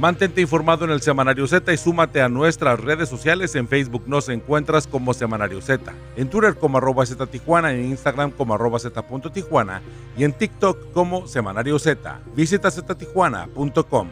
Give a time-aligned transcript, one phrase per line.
[0.00, 3.54] Mantente informado en el Semanario Z y súmate a nuestras redes sociales.
[3.54, 7.28] En Facebook nos encuentras como Semanario Z, en Twitter como arroba Z
[7.70, 9.04] en Instagram como arroba Z
[10.16, 12.18] y en TikTok como Semanario Z.
[12.34, 14.08] Visita ztijuana.com.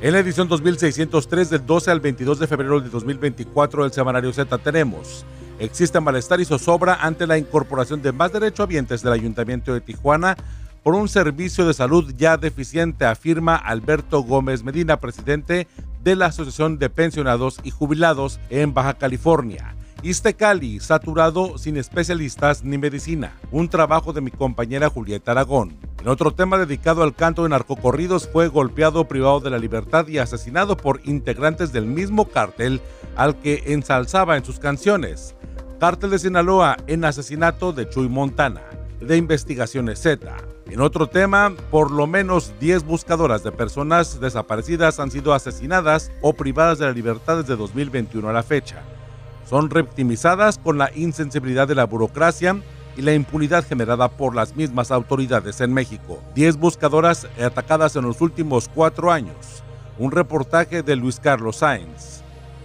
[0.00, 4.56] En la edición 2603 del 12 al 22 de febrero de 2024 del Semanario Z
[4.56, 5.26] tenemos
[5.60, 10.34] Existe malestar y zozobra ante la incorporación de más derechohabientes del Ayuntamiento de Tijuana
[10.82, 15.68] por un servicio de salud ya deficiente, afirma Alberto Gómez Medina, presidente
[16.02, 19.76] de la Asociación de Pensionados y Jubilados en Baja California.
[20.38, 23.34] Cali, saturado sin especialistas ni medicina.
[23.50, 25.76] Un trabajo de mi compañera Julieta Aragón.
[26.00, 30.16] En otro tema dedicado al canto de narcocorridos, fue golpeado, privado de la libertad y
[30.16, 32.80] asesinado por integrantes del mismo cártel
[33.14, 35.34] al que ensalzaba en sus canciones.
[35.80, 38.60] Cártel de Sinaloa en asesinato de Chuy Montana,
[39.00, 40.36] de Investigaciones Z.
[40.66, 46.34] En otro tema, por lo menos 10 buscadoras de personas desaparecidas han sido asesinadas o
[46.34, 48.82] privadas de la libertad desde 2021 a la fecha.
[49.48, 52.60] Son revictimizadas con la insensibilidad de la burocracia
[52.98, 56.22] y la impunidad generada por las mismas autoridades en México.
[56.34, 59.64] 10 buscadoras atacadas en los últimos cuatro años.
[59.98, 62.20] Un reportaje de Luis Carlos Sáenz.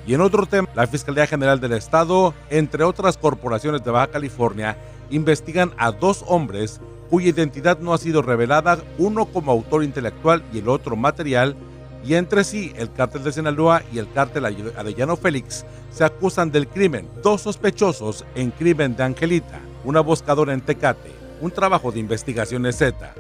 [0.08, 4.78] Y en otro tema, la Fiscalía General del Estado, entre otras corporaciones de Baja California,
[5.10, 10.60] investigan a dos hombres cuya identidad no ha sido revelada, uno como autor intelectual y
[10.60, 11.56] el otro material,
[12.04, 16.68] y entre sí el cártel de Sinaloa y el cártel Arellano Félix se acusan del
[16.68, 17.10] crimen.
[17.24, 23.14] Dos sospechosos en crimen de Angelita, una buscadora en Tecate, un trabajo de investigaciones Z.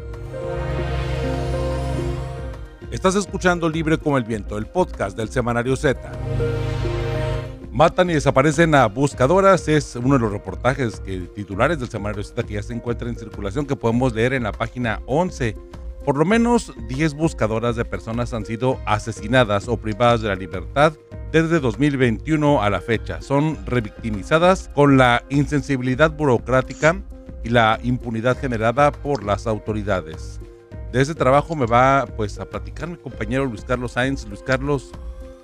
[2.95, 5.99] Estás escuchando Libre como el Viento, el podcast del Semanario Z.
[7.69, 9.67] Matan y desaparecen a buscadoras.
[9.67, 13.17] Es uno de los reportajes que, titulares del Semanario Z que ya se encuentra en
[13.17, 15.57] circulación que podemos leer en la página 11.
[16.05, 20.93] Por lo menos 10 buscadoras de personas han sido asesinadas o privadas de la libertad
[21.33, 23.21] desde 2021 a la fecha.
[23.21, 26.95] Son revictimizadas con la insensibilidad burocrática
[27.43, 30.39] y la impunidad generada por las autoridades.
[30.95, 34.25] De ese trabajo me va pues a platicar mi compañero Luis Carlos Sainz.
[34.29, 34.91] Luis Carlos,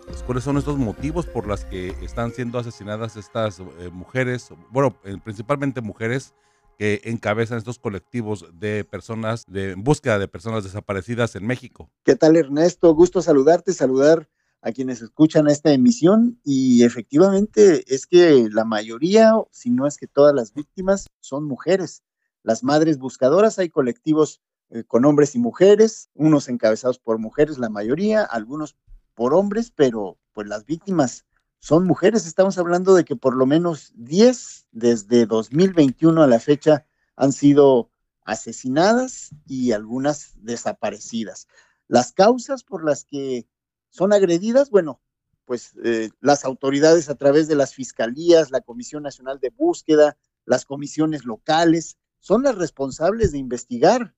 [0.05, 4.95] pues, cuáles son estos motivos por los que están siendo asesinadas estas eh, mujeres, bueno,
[5.03, 6.33] eh, principalmente mujeres
[6.77, 11.89] que encabezan estos colectivos de personas en búsqueda de personas desaparecidas en México.
[12.05, 12.95] ¿Qué tal Ernesto?
[12.95, 14.29] Gusto saludarte, saludar
[14.61, 20.07] a quienes escuchan esta emisión y efectivamente es que la mayoría, si no es que
[20.07, 22.03] todas las víctimas son mujeres.
[22.41, 24.39] Las madres buscadoras, hay colectivos
[24.71, 28.77] eh, con hombres y mujeres, unos encabezados por mujeres, la mayoría, algunos
[29.13, 31.25] por hombres, pero pues las víctimas
[31.59, 32.25] son mujeres.
[32.25, 36.85] Estamos hablando de que por lo menos 10 desde 2021 a la fecha
[37.17, 37.91] han sido
[38.23, 41.47] asesinadas y algunas desaparecidas.
[41.87, 43.47] Las causas por las que
[43.89, 45.01] son agredidas, bueno,
[45.43, 50.65] pues eh, las autoridades a través de las fiscalías, la Comisión Nacional de Búsqueda, las
[50.65, 54.15] comisiones locales, son las responsables de investigar,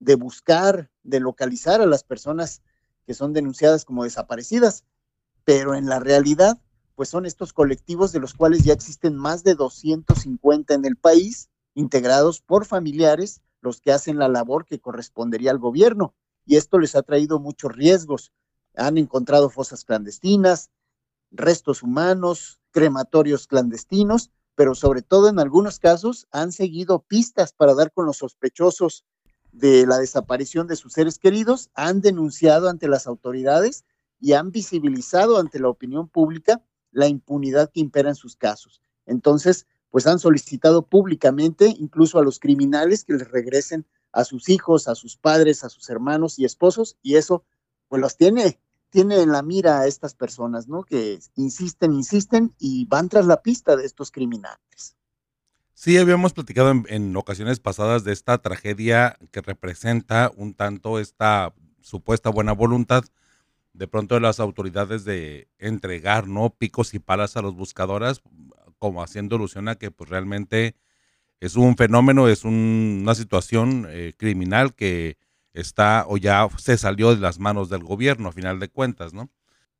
[0.00, 2.62] de buscar, de localizar a las personas
[3.06, 4.84] que son denunciadas como desaparecidas,
[5.44, 6.60] pero en la realidad,
[6.96, 11.50] pues son estos colectivos de los cuales ya existen más de 250 en el país,
[11.74, 16.14] integrados por familiares, los que hacen la labor que correspondería al gobierno.
[16.46, 18.32] Y esto les ha traído muchos riesgos.
[18.74, 20.70] Han encontrado fosas clandestinas,
[21.30, 27.92] restos humanos, crematorios clandestinos, pero sobre todo en algunos casos han seguido pistas para dar
[27.92, 29.04] con los sospechosos
[29.52, 33.84] de la desaparición de sus seres queridos, han denunciado ante las autoridades
[34.20, 38.80] y han visibilizado ante la opinión pública la impunidad que impera en sus casos.
[39.06, 44.88] Entonces, pues han solicitado públicamente incluso a los criminales que les regresen a sus hijos,
[44.88, 47.44] a sus padres, a sus hermanos y esposos, y eso
[47.88, 48.60] pues los tiene,
[48.90, 50.84] tiene en la mira a estas personas, ¿no?
[50.84, 54.96] Que insisten, insisten y van tras la pista de estos criminales.
[55.82, 62.28] Sí, habíamos platicado en, ocasiones pasadas de esta tragedia que representa un tanto esta supuesta
[62.28, 63.04] buena voluntad
[63.72, 68.20] de pronto de las autoridades de entregar no picos y palas a los buscadoras,
[68.78, 70.76] como haciendo alusión a que pues realmente
[71.40, 75.16] es un fenómeno, es una situación eh, criminal que
[75.54, 79.30] está o ya se salió de las manos del gobierno a final de cuentas, ¿no?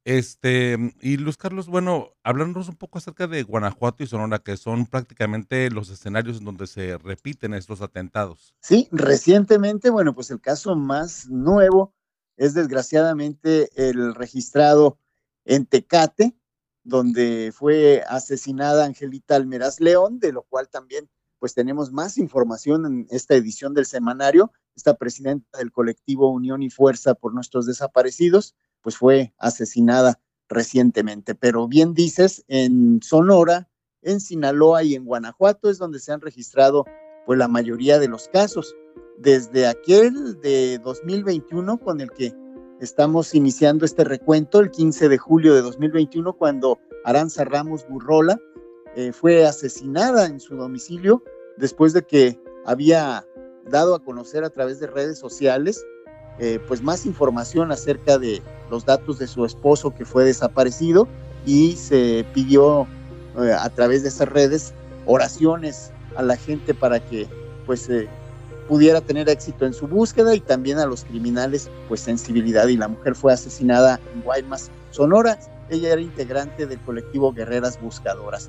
[0.05, 4.87] Este, y Luis Carlos, bueno, hablándonos un poco acerca de Guanajuato y Sonora, que son
[4.87, 8.55] prácticamente los escenarios en donde se repiten estos atentados.
[8.61, 11.95] Sí, recientemente, bueno, pues el caso más nuevo
[12.37, 14.99] es desgraciadamente el registrado
[15.45, 16.35] en Tecate,
[16.83, 23.07] donde fue asesinada Angelita Almeraz León, de lo cual también pues tenemos más información en
[23.11, 24.53] esta edición del semanario.
[24.77, 31.35] Esta presidenta del colectivo Unión y Fuerza por nuestros desaparecidos, pues fue asesinada recientemente.
[31.35, 33.69] Pero bien dices, en Sonora,
[34.03, 36.85] en Sinaloa y en Guanajuato es donde se han registrado
[37.27, 38.75] pues la mayoría de los casos.
[39.19, 42.35] Desde aquel de 2021 con el que
[42.81, 48.39] estamos iniciando este recuento, el 15 de julio de 2021, cuando Aranza Ramos Burrola
[48.97, 51.23] eh, fue asesinada en su domicilio
[51.59, 53.27] después de que había
[53.67, 55.85] dado a conocer a través de redes sociales
[56.39, 61.09] eh, pues más información acerca de los datos de su esposo que fue desaparecido
[61.47, 62.87] y se pidió
[63.39, 64.75] eh, a través de esas redes
[65.07, 67.29] oraciones a la gente para que
[67.67, 67.89] pues
[68.69, 72.89] pudiera tener éxito en su búsqueda y también a los criminales pues sensibilidad y la
[72.89, 75.39] mujer fue asesinada en Guaymas, Sonora.
[75.69, 78.49] Ella era integrante del colectivo Guerreras Buscadoras.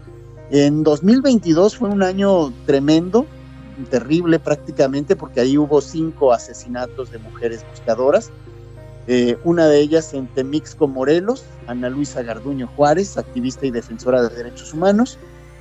[0.52, 3.26] En 2022 fue un año tremendo,
[3.90, 8.30] terrible prácticamente, porque ahí hubo cinco asesinatos de mujeres buscadoras.
[9.08, 14.36] Eh, una de ellas en Temixco, Morelos, Ana Luisa Garduño Juárez, activista y defensora de
[14.36, 15.18] derechos humanos.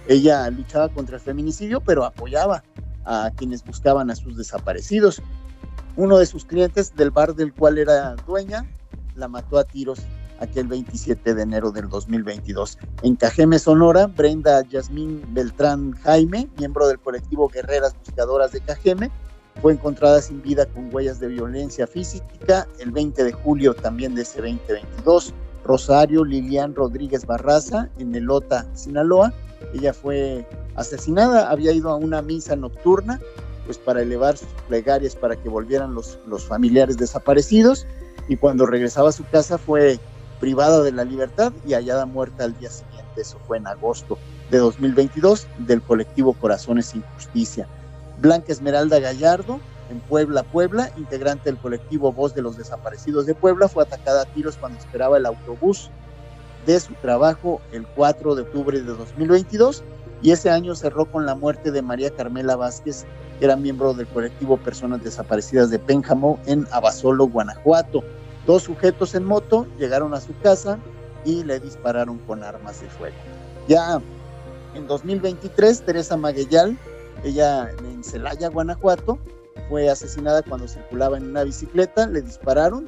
[0.09, 2.63] Ella luchaba contra el feminicidio, pero apoyaba
[3.05, 5.23] a quienes buscaban a sus desaparecidos.
[5.97, 8.67] Uno de sus clientes del bar del cual era dueña
[9.17, 10.01] la mató a tiros
[10.41, 12.79] aquel 27 de enero del 2022.
[13.03, 19.11] En Cajeme, Sonora, Brenda Yasmín Beltrán Jaime, miembro del colectivo Guerreras Buscadoras de Cajeme,
[19.61, 24.23] fue encontrada sin vida con huellas de violencia física el 20 de julio también de
[24.23, 25.35] ese 2022.
[25.65, 29.33] Rosario Lilian Rodríguez Barraza en Elota, Sinaloa.
[29.75, 33.21] Ella fue asesinada, había ido a una misa nocturna
[33.67, 37.87] pues para elevar sus plegarias para que volvieran los, los familiares desaparecidos
[38.29, 40.01] y cuando regresaba a su casa fue
[40.41, 43.21] privada de la libertad y hallada muerta al día siguiente.
[43.21, 44.19] Eso fue en agosto
[44.51, 47.69] de 2022 del colectivo Corazones sin Justicia.
[48.21, 53.69] Blanca Esmeralda Gallardo, en Puebla, Puebla, integrante del colectivo Voz de los Desaparecidos de Puebla,
[53.69, 55.91] fue atacada a tiros cuando esperaba el autobús
[56.67, 59.83] de su trabajo el 4 de octubre de 2022
[60.23, 63.07] y ese año cerró con la muerte de María Carmela Vázquez,
[63.39, 68.05] que era miembro del colectivo Personas Desaparecidas de Pénjamo en Abasolo, Guanajuato.
[68.47, 70.79] Dos sujetos en moto llegaron a su casa
[71.25, 73.17] y le dispararon con armas de fuego.
[73.67, 74.01] Ya
[74.75, 76.77] en 2023, Teresa Maguellal,
[77.25, 79.19] ella en Celaya, Guanajuato,
[79.69, 82.87] fue asesinada cuando circulaba en una bicicleta, le dispararon.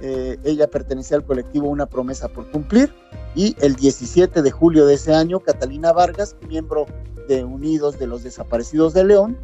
[0.00, 2.92] Eh, ella pertenecía al colectivo Una promesa por cumplir.
[3.34, 6.86] Y el 17 de julio de ese año, Catalina Vargas, miembro
[7.28, 9.36] de Unidos de los Desaparecidos de León,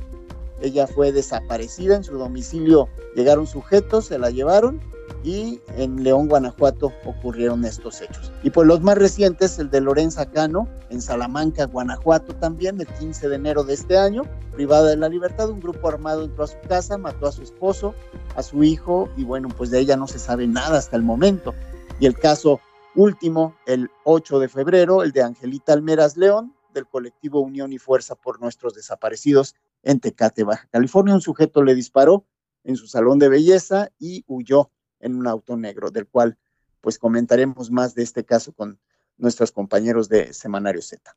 [0.60, 2.88] ella fue desaparecida en su domicilio.
[3.16, 4.80] Llegaron sujetos, se la llevaron
[5.24, 8.32] y en León, Guanajuato ocurrieron estos hechos.
[8.42, 13.28] Y pues los más recientes, el de Lorenza Cano, en Salamanca, Guanajuato también, el 15
[13.28, 14.22] de enero de este año,
[14.52, 17.94] privada de la libertad, un grupo armado entró a su casa, mató a su esposo,
[18.36, 21.54] a su hijo y bueno, pues de ella no se sabe nada hasta el momento.
[22.00, 22.60] Y el caso
[22.94, 28.14] último, el 8 de febrero, el de Angelita Almeras León, del colectivo Unión y Fuerza
[28.14, 31.14] por nuestros desaparecidos en Tecate, Baja California.
[31.14, 32.24] Un sujeto le disparó
[32.64, 34.70] en su salón de belleza y huyó
[35.02, 36.38] en un auto negro, del cual
[36.80, 38.78] pues comentaremos más de este caso con
[39.18, 41.14] nuestros compañeros de Semanario Z.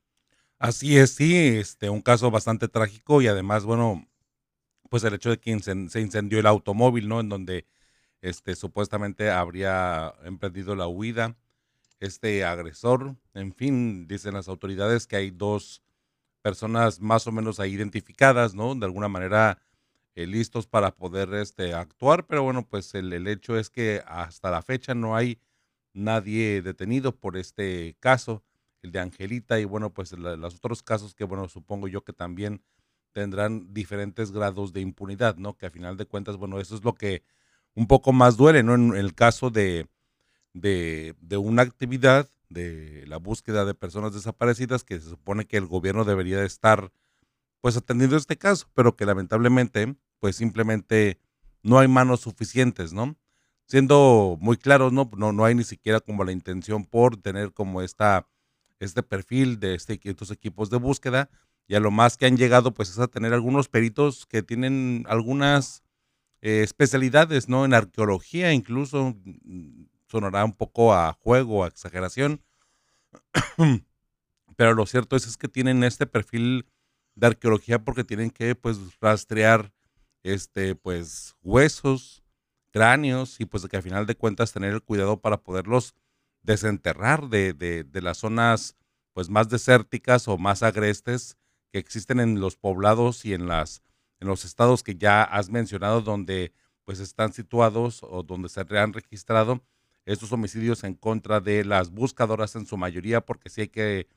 [0.60, 4.08] Así es, sí, este, un caso bastante trágico y además, bueno,
[4.90, 7.20] pues el hecho de que se incendió el automóvil, ¿no?
[7.20, 7.66] En donde
[8.22, 11.36] este, supuestamente habría emprendido la huida
[12.00, 13.16] este agresor.
[13.34, 15.82] En fin, dicen las autoridades que hay dos
[16.42, 18.76] personas más o menos ahí identificadas, ¿no?
[18.76, 19.60] De alguna manera
[20.16, 24.50] eh, listos para poder este, actuar, pero bueno, pues el, el, hecho es que hasta
[24.50, 25.40] la fecha no hay
[25.94, 28.44] nadie detenido por este caso,
[28.82, 32.62] el de Angelita, y bueno, pues los otros casos que, bueno, supongo yo que también
[33.12, 35.58] tendrán diferentes grados de impunidad, ¿no?
[35.58, 37.24] Que a final de cuentas, bueno, eso es lo que
[37.74, 38.76] un poco más duele, ¿no?
[38.76, 39.88] En el caso de,
[40.54, 45.66] de, de una actividad de la búsqueda de personas desaparecidas que se supone que el
[45.66, 46.92] gobierno debería estar
[47.62, 49.96] pues atendiendo este caso, pero que lamentablemente
[50.26, 51.20] pues simplemente
[51.62, 53.16] no hay manos suficientes, ¿no?
[53.68, 55.08] Siendo muy claros, ¿no?
[55.16, 58.28] No, no hay ni siquiera como la intención por tener como esta,
[58.80, 61.30] este perfil de este, estos equipos de búsqueda
[61.68, 65.06] y a lo más que han llegado pues es a tener algunos peritos que tienen
[65.08, 65.84] algunas
[66.42, 67.64] eh, especialidades, ¿no?
[67.64, 72.42] En arqueología incluso, mm, sonará un poco a juego, a exageración,
[74.58, 76.66] pero lo cierto es, es que tienen este perfil
[77.14, 79.72] de arqueología porque tienen que pues rastrear
[80.26, 82.24] este pues huesos,
[82.72, 85.94] cráneos y pues que al final de cuentas tener el cuidado para poderlos
[86.42, 88.76] desenterrar de, de, las zonas
[89.14, 91.38] pues más desérticas o más agrestes
[91.72, 93.82] que existen en los poblados y en las
[94.20, 96.54] en los estados que ya has mencionado donde
[96.86, 99.64] pues están situados o donde se han registrado
[100.06, 104.08] estos homicidios en contra de las buscadoras en su mayoría porque sí hay que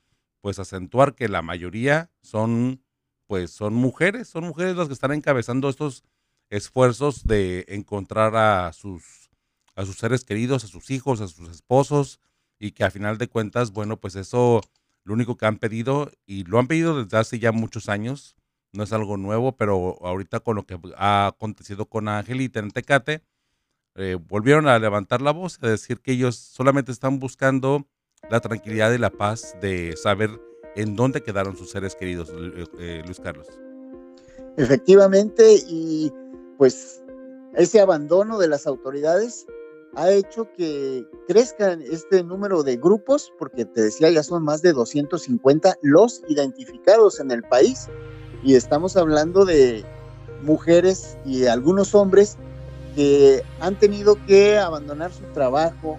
[0.41, 2.83] pues acentuar que la mayoría son
[3.29, 6.03] pues son mujeres, son mujeres las que están encabezando estos
[6.51, 9.31] esfuerzos de encontrar a sus
[9.77, 12.19] a sus seres queridos, a sus hijos, a sus esposos
[12.59, 14.61] y que a final de cuentas, bueno, pues eso
[15.05, 18.35] lo único que han pedido y lo han pedido desde hace ya muchos años,
[18.73, 23.23] no es algo nuevo, pero ahorita con lo que ha acontecido con Angelita en Tecate,
[23.95, 27.87] eh, volvieron a levantar la voz, a decir que ellos solamente están buscando
[28.31, 30.41] la tranquilidad y la paz de saber
[30.79, 33.49] en dónde quedaron sus seres queridos, eh, eh, Luis Carlos.
[34.57, 36.13] Efectivamente, y
[36.57, 37.03] pues
[37.55, 39.45] ese abandono de las autoridades
[39.97, 44.73] ha hecho que crezcan este número de grupos, porque te decía, ya son más de
[44.73, 47.89] 250 los identificados en el país,
[48.45, 49.85] y estamos hablando de
[50.43, 52.37] mujeres y algunos hombres
[52.95, 55.99] que han tenido que abandonar su trabajo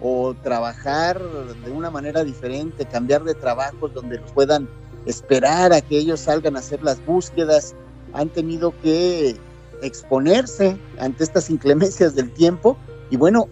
[0.00, 4.68] o trabajar de una manera diferente, cambiar de trabajos donde puedan
[5.06, 7.74] esperar a que ellos salgan a hacer las búsquedas,
[8.12, 9.36] han tenido que
[9.82, 12.76] exponerse ante estas inclemencias del tiempo
[13.10, 13.48] y bueno,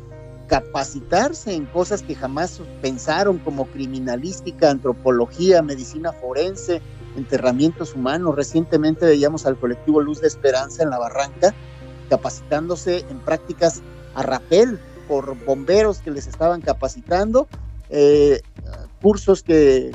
[0.49, 6.81] capacitarse en cosas que jamás pensaron como criminalística, antropología, medicina forense,
[7.17, 8.37] enterramientos humanos.
[8.37, 11.55] Recientemente veíamos al colectivo Luz de Esperanza en la Barranca
[12.09, 13.83] capacitándose en prácticas
[14.15, 17.49] a rapel por bomberos que les estaban capacitando,
[17.91, 18.41] eh,
[19.01, 19.93] cursos que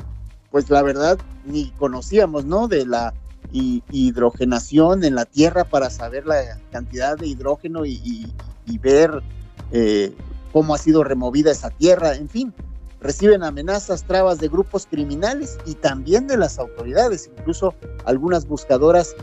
[0.50, 2.68] pues la verdad ni conocíamos, ¿no?
[2.68, 3.14] De la
[3.52, 8.32] hidrogenación en la tierra para saber la cantidad de hidrógeno y,
[8.80, 9.22] ver
[9.70, 10.14] eh,
[10.52, 12.54] cómo ha sido removida esa tierra, en fin,
[13.00, 19.14] reciben amenazas, trabas de grupos criminales y también de las autoridades, incluso algunas buscadoras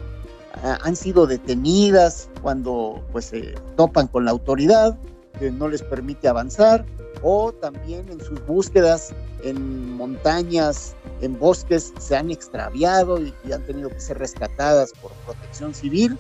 [0.64, 4.98] ah, han sido detenidas cuando pues se topan con la autoridad,
[5.40, 6.86] que no les permite avanzar,
[7.22, 13.90] o también en sus búsquedas en montañas, en bosques, se han extraviado y, han tenido
[13.90, 16.18] que ser rescatadas por protección civil.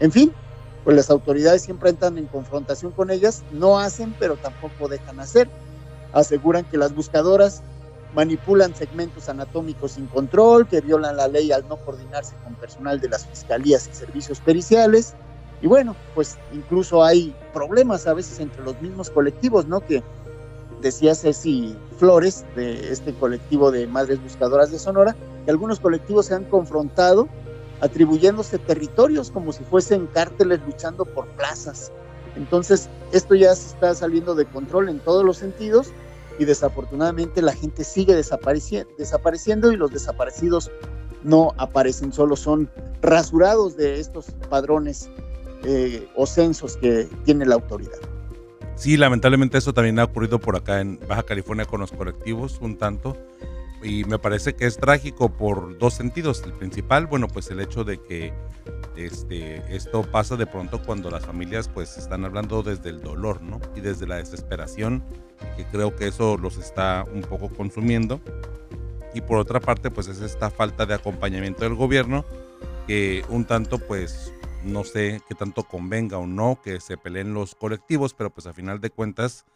[0.00, 0.32] En fin,
[0.84, 5.48] pues las autoridades siempre entran en confrontación con ellas, no hacen, pero tampoco dejan hacer.
[6.12, 7.62] Aseguran que las buscadoras
[8.14, 13.08] manipulan segmentos anatómicos sin control, que violan la ley al no coordinarse con personal de
[13.08, 15.14] las fiscalías y servicios periciales.
[15.62, 19.80] Y bueno, pues incluso hay problemas a veces entre los mismos colectivos, ¿no?
[19.80, 20.02] Que
[20.80, 26.34] decía Ceci Flores, de este colectivo de Madres Buscadoras de Sonora, que algunos colectivos se
[26.34, 27.28] han confrontado
[27.80, 31.92] atribuyéndose territorios como si fuesen cárteles luchando por plazas.
[32.36, 35.88] Entonces, esto ya se está saliendo de control en todos los sentidos
[36.38, 40.70] y desafortunadamente la gente sigue desapareciendo y los desaparecidos
[41.22, 42.70] no aparecen, solo son
[43.00, 45.08] rasurados de estos padrones
[45.66, 47.98] eh, o censos que tiene la autoridad.
[48.76, 52.76] Sí, lamentablemente eso también ha ocurrido por acá en Baja California con los colectivos, un
[52.76, 53.16] tanto.
[53.82, 56.42] Y me parece que es trágico por dos sentidos.
[56.44, 58.32] El principal, bueno, pues el hecho de que
[58.96, 63.60] este, esto pasa de pronto cuando las familias pues están hablando desde el dolor, ¿no?
[63.74, 65.02] Y desde la desesperación,
[65.56, 68.20] que creo que eso los está un poco consumiendo.
[69.14, 72.24] Y por otra parte, pues es esta falta de acompañamiento del gobierno
[72.86, 74.32] que un tanto pues
[74.66, 78.52] no sé qué tanto convenga o no que se peleen los colectivos, pero pues a
[78.52, 79.46] final de cuentas,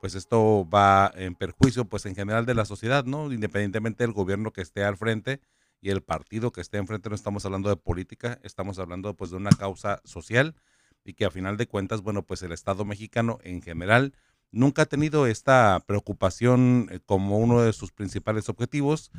[0.00, 3.32] pues esto va en perjuicio, pues en general de la sociedad, ¿no?
[3.32, 5.40] Independientemente del gobierno que esté al frente
[5.80, 9.36] y el partido que esté enfrente, no estamos hablando de política, estamos hablando pues de
[9.36, 10.56] una causa social
[11.04, 14.12] y que a final de cuentas, bueno, pues el Estado mexicano en general
[14.50, 19.10] nunca ha tenido esta preocupación eh, como uno de sus principales objetivos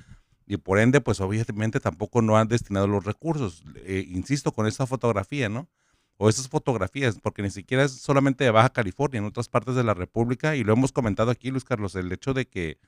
[0.49, 3.63] y por ende, pues obviamente tampoco no han destinado los recursos.
[3.85, 5.69] Eh, insisto con esta fotografía, ¿no?
[6.17, 9.83] O esas fotografías, porque ni siquiera es solamente de Baja California, en otras partes de
[9.83, 12.79] la República, y lo hemos comentado aquí, Luis Carlos, el hecho de que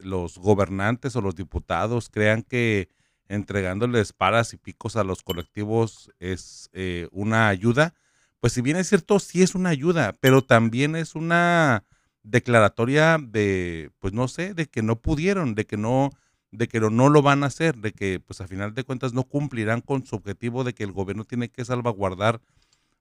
[0.00, 2.88] los gobernantes o los diputados crean que
[3.28, 7.94] entregándoles paras y picos a los colectivos es eh, una ayuda,
[8.38, 11.84] pues si bien es cierto, sí es una ayuda, pero también es una
[12.22, 16.10] declaratoria de, pues no sé, de que no pudieron, de que no
[16.52, 19.24] de que no lo van a hacer, de que pues a final de cuentas no
[19.24, 22.40] cumplirán con su objetivo de que el gobierno tiene que salvaguardar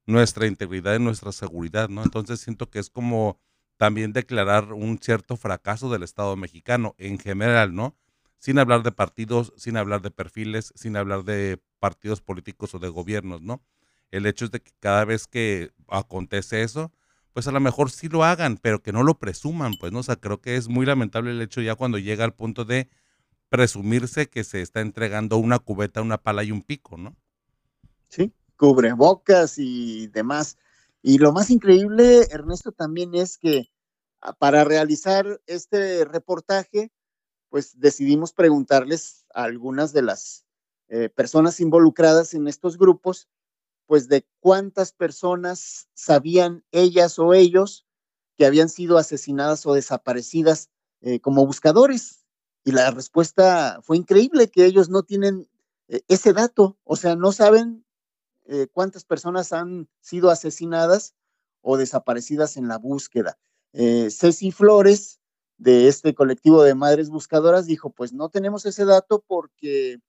[0.06, 2.04] nuestra integridad y nuestra seguridad, ¿no?
[2.04, 3.40] Entonces siento que es como
[3.78, 7.96] también declarar un cierto fracaso del Estado mexicano en general, ¿no?
[8.38, 12.90] Sin hablar de partidos, sin hablar de perfiles, sin hablar de partidos políticos o de
[12.90, 13.64] gobiernos, ¿no?
[14.12, 16.92] El hecho es de que cada vez que acontece eso,
[17.34, 20.00] pues a lo mejor sí lo hagan, pero que no lo presuman, pues, ¿no?
[20.00, 22.90] O sea, creo que es muy lamentable el hecho ya cuando llega al punto de
[23.50, 27.16] presumirse que se está entregando una cubeta, una pala y un pico, ¿no?
[28.10, 30.58] Sí, cubrebocas y demás.
[31.02, 33.70] Y lo más increíble, Ernesto, también es que
[34.22, 36.92] ah, para realizar este reportaje,
[37.50, 40.46] pues decidimos preguntarles a algunas de las
[40.90, 43.28] eh, personas involucradas en estos grupos
[43.90, 47.88] pues de cuántas personas sabían ellas o ellos
[48.38, 50.70] que habían sido asesinadas o desaparecidas
[51.02, 52.19] eh, como buscadores.
[52.70, 55.50] Y la respuesta fue increíble, que ellos no tienen
[55.88, 57.84] eh, ese dato, o sea, no saben
[58.46, 61.16] eh, cuántas personas han sido asesinadas
[61.62, 63.40] o desaparecidas en la búsqueda.
[63.74, 65.20] Ceci Flores,
[65.58, 70.00] de este colectivo de madres buscadoras, dijo, pues no tenemos ese dato porque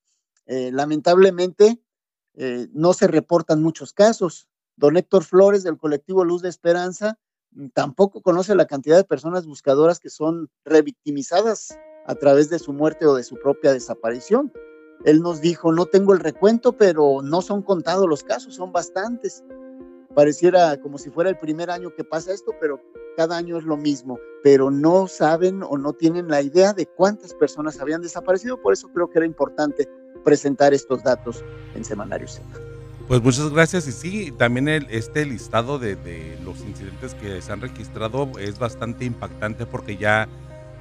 [0.47, 1.81] lamentablemente
[2.35, 4.49] eh, no se reportan muchos casos.
[4.77, 7.19] Don Héctor Flores del colectivo Luz de Esperanza
[7.73, 11.75] tampoco conoce la cantidad de personas buscadoras que son revictimizadas
[12.07, 14.53] a través de su muerte o de su propia desaparición.
[15.05, 19.43] Él nos dijo, no tengo el recuento, pero no son contados los casos, son bastantes.
[20.15, 22.81] Pareciera como si fuera el primer año que pasa esto, pero
[23.17, 27.35] cada año es lo mismo, pero no saben o no tienen la idea de cuántas
[27.35, 29.89] personas habían desaparecido, por eso creo que era importante
[30.25, 32.43] presentar estos datos en Semanario Z.
[33.09, 38.31] Pues muchas gracias y sí, también este listado de, los incidentes que se han registrado
[38.39, 40.29] es bastante impactante porque ya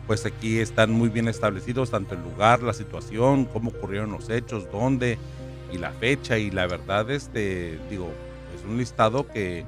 [0.10, 4.68] pues aquí están muy bien establecidos tanto el lugar, la situación, cómo ocurrieron los hechos,
[4.72, 5.20] dónde
[5.72, 8.10] y la fecha y la verdad este digo
[8.58, 9.66] es un listado que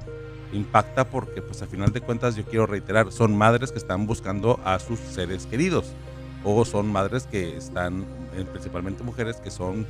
[0.52, 4.58] impacta porque pues a final de cuentas yo quiero reiterar son madres que están buscando
[4.64, 5.92] a sus seres queridos
[6.42, 8.04] o son madres que están,
[8.36, 9.86] eh, principalmente mujeres, que son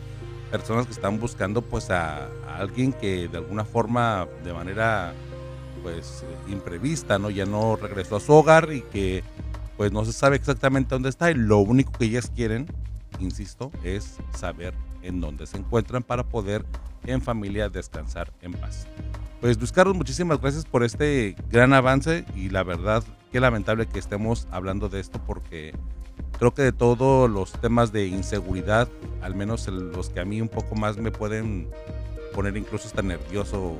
[0.50, 5.14] personas que están buscando pues a, alguien que de alguna forma, de manera
[5.82, 7.30] pues imprevista, ¿no?
[7.30, 9.24] Ya no regresó a su hogar y que
[9.76, 12.66] pues no se sabe exactamente dónde está y lo único que ellas quieren,
[13.18, 16.64] insisto, es saber en dónde se encuentran para poder
[17.04, 18.86] en familia descansar en paz.
[19.40, 23.98] Pues Luis Carlos, muchísimas gracias por este gran avance y la verdad qué lamentable que
[23.98, 25.74] estemos hablando de esto porque
[26.38, 28.88] creo que de todos los temas de inseguridad,
[29.20, 31.68] al menos los que a mí un poco más me pueden
[32.34, 33.76] poner incluso hasta nervioso,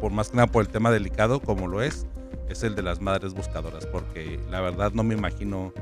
[0.00, 2.06] por más que nada por el tema delicado como lo es,
[2.48, 5.72] es el de las madres buscadoras, porque la verdad no me imagino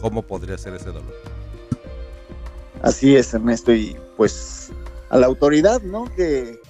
[0.00, 1.14] cómo podría ser ese dolor.
[2.82, 4.70] Así es, Ernesto, y pues
[5.10, 6.04] a la autoridad, ¿no?
[6.14, 6.60] Que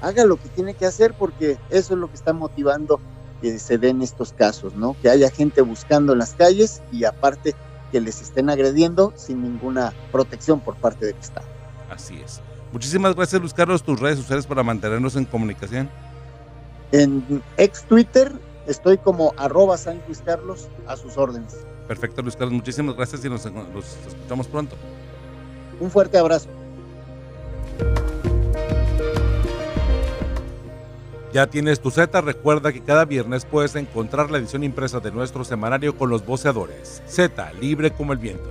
[0.00, 3.00] haga lo que tiene que hacer, porque eso es lo que está motivando
[3.42, 4.96] que se den estos casos, ¿no?
[5.00, 7.54] Que haya gente buscando en las calles y aparte
[7.92, 11.46] que les estén agrediendo sin ninguna protección por parte del Estado.
[11.90, 12.40] Así es.
[12.72, 15.88] Muchísimas gracias, Luis Carlos, tus redes sociales para mantenernos en comunicación.
[16.92, 18.32] En ex Twitter
[18.68, 21.66] estoy como arroba San Luis Carlos a sus órdenes.
[21.88, 24.76] Perfecto, Luis Carlos, muchísimas gracias y nos, nos escuchamos pronto.
[25.80, 26.48] Un fuerte abrazo.
[31.32, 35.44] Ya tienes tu Z, recuerda que cada viernes puedes encontrar la edición impresa de nuestro
[35.44, 37.02] semanario con los voceadores.
[37.06, 38.48] Z, libre como el viento.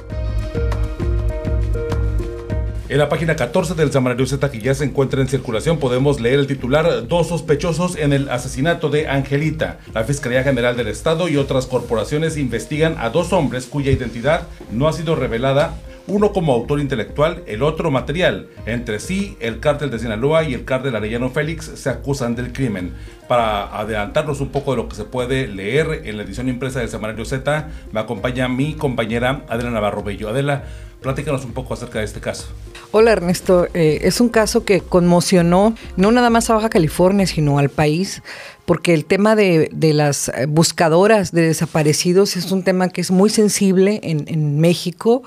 [2.90, 6.40] En la página 14 del Semanario Z que ya se encuentra en circulación podemos leer
[6.40, 9.80] el titular Dos sospechosos en el asesinato de Angelita.
[9.94, 14.88] La Fiscalía General del Estado y otras corporaciones investigan a dos hombres cuya identidad no
[14.88, 15.76] ha sido revelada
[16.08, 18.48] uno como autor intelectual, el otro material.
[18.66, 22.94] Entre sí, el cártel de Sinaloa y el cártel Arellano Félix se acusan del crimen.
[23.28, 26.88] Para adelantarnos un poco de lo que se puede leer en la edición impresa del
[26.88, 30.30] Semanario Z, me acompaña mi compañera Adela Navarro Bello.
[30.30, 30.64] Adela,
[31.02, 32.48] platícanos un poco acerca de este caso.
[32.92, 37.60] Hola Ernesto, eh, es un caso que conmocionó no nada más a Baja California, sino
[37.60, 38.22] al país,
[38.66, 44.00] porque el tema de, las buscadoras de desaparecidos es un tema que es muy sensible
[44.04, 45.24] en, en México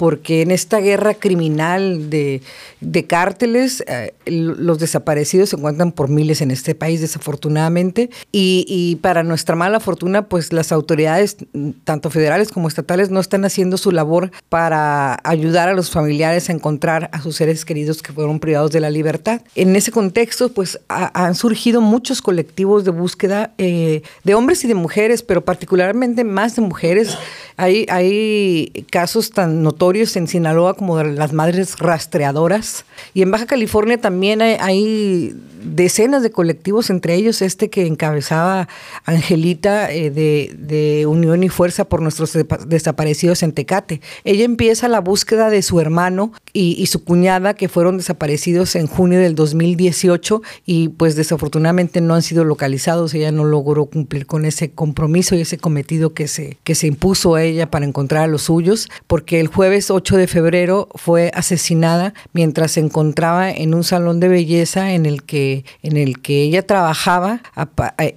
[0.00, 2.40] porque en esta guerra criminal de,
[3.06, 9.56] cárteles, eh, los desaparecidos se encuentran por miles en este país, desafortunadamente, y, para nuestra
[9.56, 11.36] mala fortuna, pues las autoridades,
[11.84, 16.54] tanto federales como estatales, no están haciendo su labor para ayudar a los familiares a
[16.54, 19.42] encontrar a sus seres queridos que fueron privados de la libertad.
[19.54, 24.74] En ese contexto, pues han surgido muchos colectivos de búsqueda eh, de hombres y de
[24.74, 27.18] mujeres, pero particularmente más de mujeres.
[27.58, 32.84] Hay, hay casos tan notorios en Sinaloa como las madres rastreadoras.
[33.12, 38.68] Y en Baja California también hay, decenas de colectivos, entre ellos este que encabezaba
[39.04, 44.00] Angelita eh, de, Unión y Fuerza por nuestros desaparecidos en Tecate.
[44.24, 49.20] Ella empieza la búsqueda de su hermano y, su cuñada que fueron desaparecidos en junio
[49.20, 53.14] del 2018 y pues desafortunadamente no han sido localizados.
[53.14, 57.34] Ella no logró cumplir con ese compromiso y ese cometido que se, que se impuso
[57.34, 62.14] a ella para encontrar a los suyos, porque el jueves 8 de febrero fue asesinada
[62.32, 65.49] mientras se encontraba en un salón de belleza en el que,
[65.82, 67.42] en el que ella trabajaba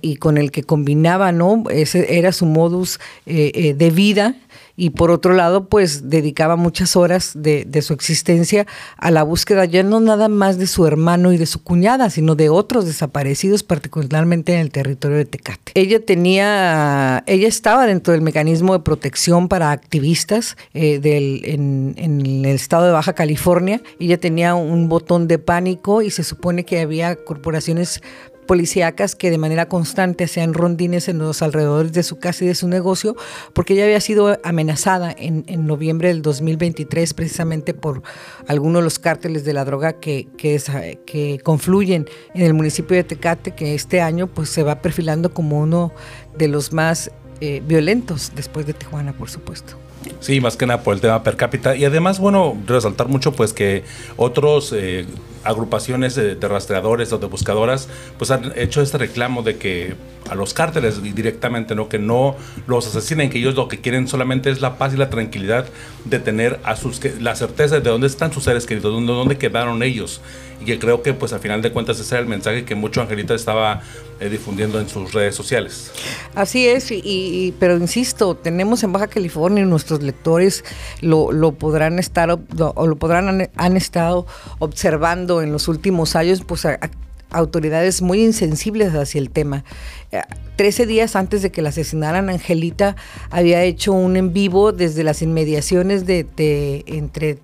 [0.01, 1.63] y con el que combinaba, ¿no?
[1.69, 4.35] Ese era su modus eh, eh, de vida
[4.75, 8.65] y por otro lado, pues dedicaba muchas horas de, su existencia
[8.97, 12.35] a la búsqueda ya no nada más de su hermano y de su cuñada, sino
[12.35, 15.73] de otros desaparecidos, particularmente en el territorio de Tecate.
[15.75, 22.45] Ella tenía, ella estaba dentro del mecanismo de protección para activistas eh, del, en, en
[22.45, 23.81] el estado de Baja California.
[23.99, 28.01] Ella tenía un botón de pánico y se supone que había corporaciones
[28.45, 32.55] policíacas que de manera constante hacían rondines en los alrededores de su casa y de
[32.55, 33.15] su negocio,
[33.53, 38.03] porque ella había sido amenazada en, noviembre del 2023 precisamente por
[38.47, 40.61] algunos de los cárteles de la droga que, que,
[41.05, 45.59] que confluyen en el municipio de Tecate, que este año pues se va perfilando como
[45.59, 45.93] uno
[46.37, 49.73] de los más eh, violentos después de Tijuana, por supuesto.
[50.19, 51.75] Sí, más que nada por el tema per cápita.
[51.75, 53.83] Y además, bueno, resaltar mucho pues que
[54.17, 55.05] otros eh,
[55.43, 59.95] agrupaciones de, rastreadores o de buscadoras pues han hecho este reclamo de que
[60.29, 61.89] a los cárteles directamente, ¿no?
[61.89, 62.35] Que no
[62.67, 65.65] los asesinen, que ellos lo que quieren solamente es la paz y la tranquilidad
[66.05, 70.21] de tener a sus la certeza de dónde están sus seres queridos, dónde, quedaron ellos.
[70.61, 73.01] Y que creo que pues al final de cuentas ese era el mensaje que mucho
[73.01, 73.81] Angelita estaba
[74.21, 75.91] eh, difundiendo en sus redes sociales.
[76.35, 80.63] Así es, y, pero insisto, tenemos en Baja California nuestros lectores
[81.01, 84.25] lo, lo podrán estar o lo podrán han, estado
[84.59, 86.65] observando en los últimos años, pues
[87.33, 89.63] autoridades muy insensibles hacia el tema.
[90.11, 90.21] Eh,
[90.55, 92.95] trece días antes de que la asesinaran, Angelita
[93.29, 97.35] había hecho un en vivo desde las inmediaciones de, entre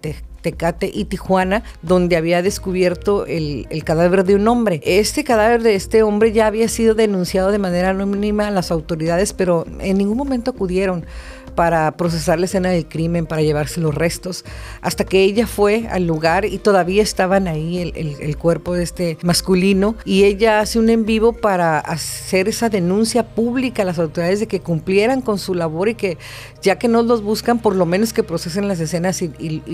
[0.42, 4.82] Tecate y Tijuana, donde había descubierto el, cadáver de un hombre.
[4.86, 9.34] Este cadáver de este hombre ya había sido denunciado de manera anónima a las autoridades,
[9.34, 11.06] pero en ningún momento acudieron
[11.50, 14.46] para procesar la escena del crimen, para llevarse los restos,
[14.82, 19.96] hasta que ella fue al lugar y todavía estaban ahí el, cuerpo de este masculino
[20.06, 24.48] y ella hace un en vivo para hacer esa denuncia pública a las autoridades de
[24.48, 26.18] que cumplieran con su labor y que
[26.62, 29.30] ya que no los buscan, por lo menos que procesen las escenas y,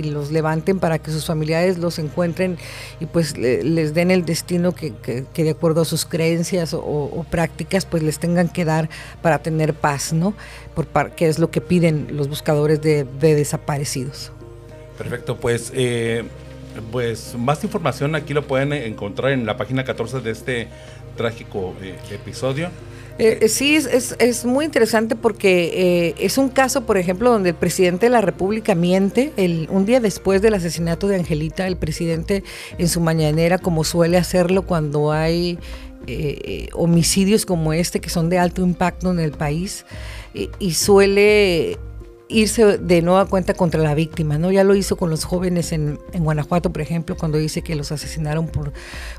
[0.06, 2.58] los levanten para que sus familiares los encuentren
[3.00, 4.94] y pues les den el destino que,
[5.36, 8.90] de acuerdo a sus creencias o, prácticas pues les tengan que dar
[9.22, 10.34] para tener paz, ¿no?
[10.76, 14.32] Por, que es lo que piden los buscadores de, desaparecidos.
[14.98, 16.24] Perfecto, pues, eh,
[16.92, 20.68] pues más información aquí lo pueden encontrar en la página 14 de este
[21.18, 22.70] trágico eh, episodio.
[23.18, 28.08] Eh, sí, es, es, muy interesante porque es un caso, por ejemplo, donde el presidente
[28.08, 29.32] de la República miente.
[29.38, 32.44] El, un día después del asesinato de Angelita, el presidente
[32.78, 35.58] en su mañanera, como suele hacerlo cuando hay
[36.74, 39.86] homicidios como este, que son de alto impacto en el país,
[40.60, 41.78] y, suele
[42.28, 44.52] irse de nueva cuenta contra la víctima, ¿no?
[44.52, 48.48] Ya lo hizo con los jóvenes en, Guanajuato, por ejemplo, cuando dice que los asesinaron
[48.48, 48.74] por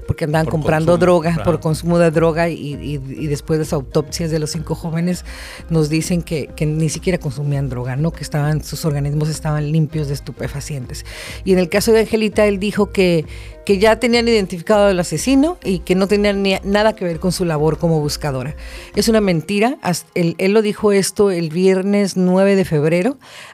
[0.06, 4.50] porque andaban comprando droga, por consumo de droga, y, después de las autopsias de los
[4.50, 5.24] cinco jóvenes
[5.70, 8.12] nos dicen que, ni siquiera consumían droga, ¿no?
[8.12, 11.04] Que estaban, sus organismos estaban limpios de estupefacientes.
[11.44, 13.24] Y en el caso de Angelita, él dijo que
[13.66, 17.44] que ya tenían identificado al asesino y que no tenían nada que ver con su
[17.44, 18.54] labor como buscadora.
[18.94, 19.76] Es una mentira.
[20.14, 22.95] Él, lo dijo esto el viernes 9 de febrero.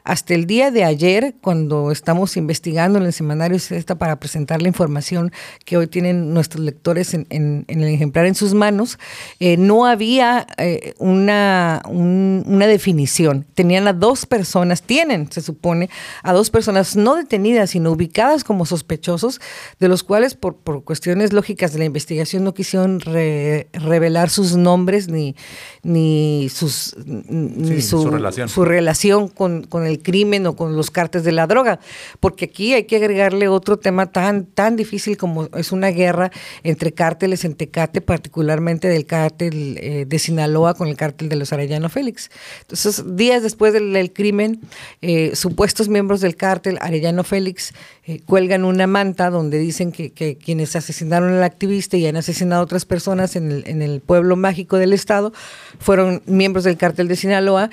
[0.03, 3.57] Hasta el día de ayer, cuando estamos investigando en el semanario
[3.97, 5.31] para presentar la información
[5.65, 7.25] que hoy tienen nuestros lectores en,
[7.67, 8.99] el ejemplar en sus manos,
[9.39, 13.45] eh, no había eh, una, una definición.
[13.53, 15.89] Tenían a dos personas, tienen, se supone,
[16.23, 19.41] a dos personas no detenidas, sino ubicadas como sospechosos,
[19.79, 25.07] de los cuales por, por, cuestiones lógicas de la investigación no quisieron revelar sus nombres
[25.07, 25.35] ni,
[25.83, 31.31] ni, sus, ni su, relación, su relación con, el crimen o con los cartes de
[31.31, 31.79] la droga.
[32.19, 36.31] Porque aquí hay que agregarle otro tema tan, tan difícil como es una guerra
[36.63, 41.53] entre cárteles en Tecate, particularmente del cártel eh, de Sinaloa con el cártel de los
[41.53, 42.29] Arellano Félix.
[42.61, 44.61] Entonces, días después del, crimen,
[45.01, 47.73] eh, supuestos miembros del cártel Arellano Félix
[48.05, 50.11] eh, cuelgan una manta donde dicen que,
[50.43, 54.93] quienes asesinaron al activista y han asesinado a otras personas en el pueblo mágico del
[54.93, 55.33] estado
[55.79, 57.69] fueron miembros del cártel de Sinaloa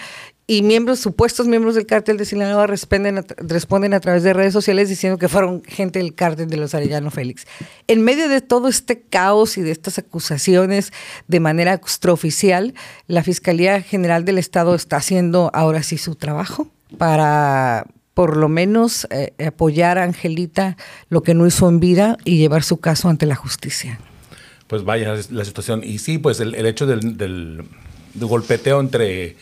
[0.51, 4.53] y miembros, supuestos miembros del cártel de Sinaloa responden a, responden a través de redes
[4.53, 7.47] sociales diciendo que fueron gente del cártel de los Arellano Félix.
[7.87, 10.93] En medio de todo este caos y de estas acusaciones
[11.29, 12.75] de manera extraoficial,
[13.07, 16.67] la Fiscalía General del Estado está haciendo ahora sí su trabajo
[16.99, 20.77] para por lo menos eh, apoyar a Angelita
[21.11, 24.01] lo que no hizo en vida y llevar su caso ante la justicia.
[24.67, 25.83] Pues vaya la situación.
[25.85, 27.17] Y sí, pues el, hecho del
[28.14, 29.37] de golpeteo entre,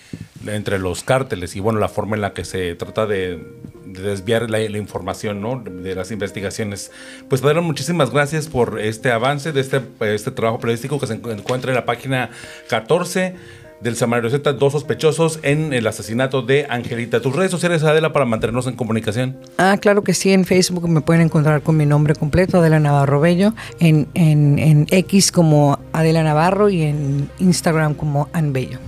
[0.47, 3.41] entre los cárteles y bueno, la forma en la que se trata de,
[3.89, 5.63] desviar la, información ¿no?
[5.65, 6.91] de las investigaciones.
[7.29, 11.71] Pues Pedro, muchísimas gracias por este avance de este, este trabajo periodístico que se encuentra
[11.71, 12.31] en la página
[12.69, 13.35] 14
[13.81, 17.21] del Samario Z, dos sospechosos en el asesinato de Angelita.
[17.21, 19.37] ¿Tus redes sociales, Adela, para mantenernos en comunicación?
[19.57, 23.21] Ah, claro que sí, en Facebook me pueden encontrar con mi nombre completo, Adela Navarro
[23.21, 28.79] Bello, en, en, X como Adela Navarro y en Instagram como Anbello.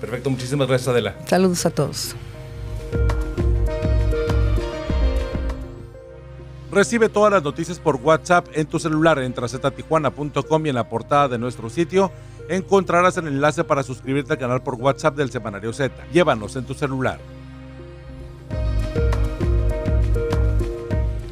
[0.00, 1.16] Perfecto, muchísimas gracias, Adela.
[1.26, 2.14] Saludos a todos.
[6.70, 9.18] Recibe todas las noticias por WhatsApp en tu celular.
[9.20, 12.12] Entra a ztijuana.com y en la portada de nuestro sitio
[12.48, 15.94] encontrarás el enlace para suscribirte al canal por WhatsApp del Semanario Z.
[16.12, 17.18] Llévanos en tu celular.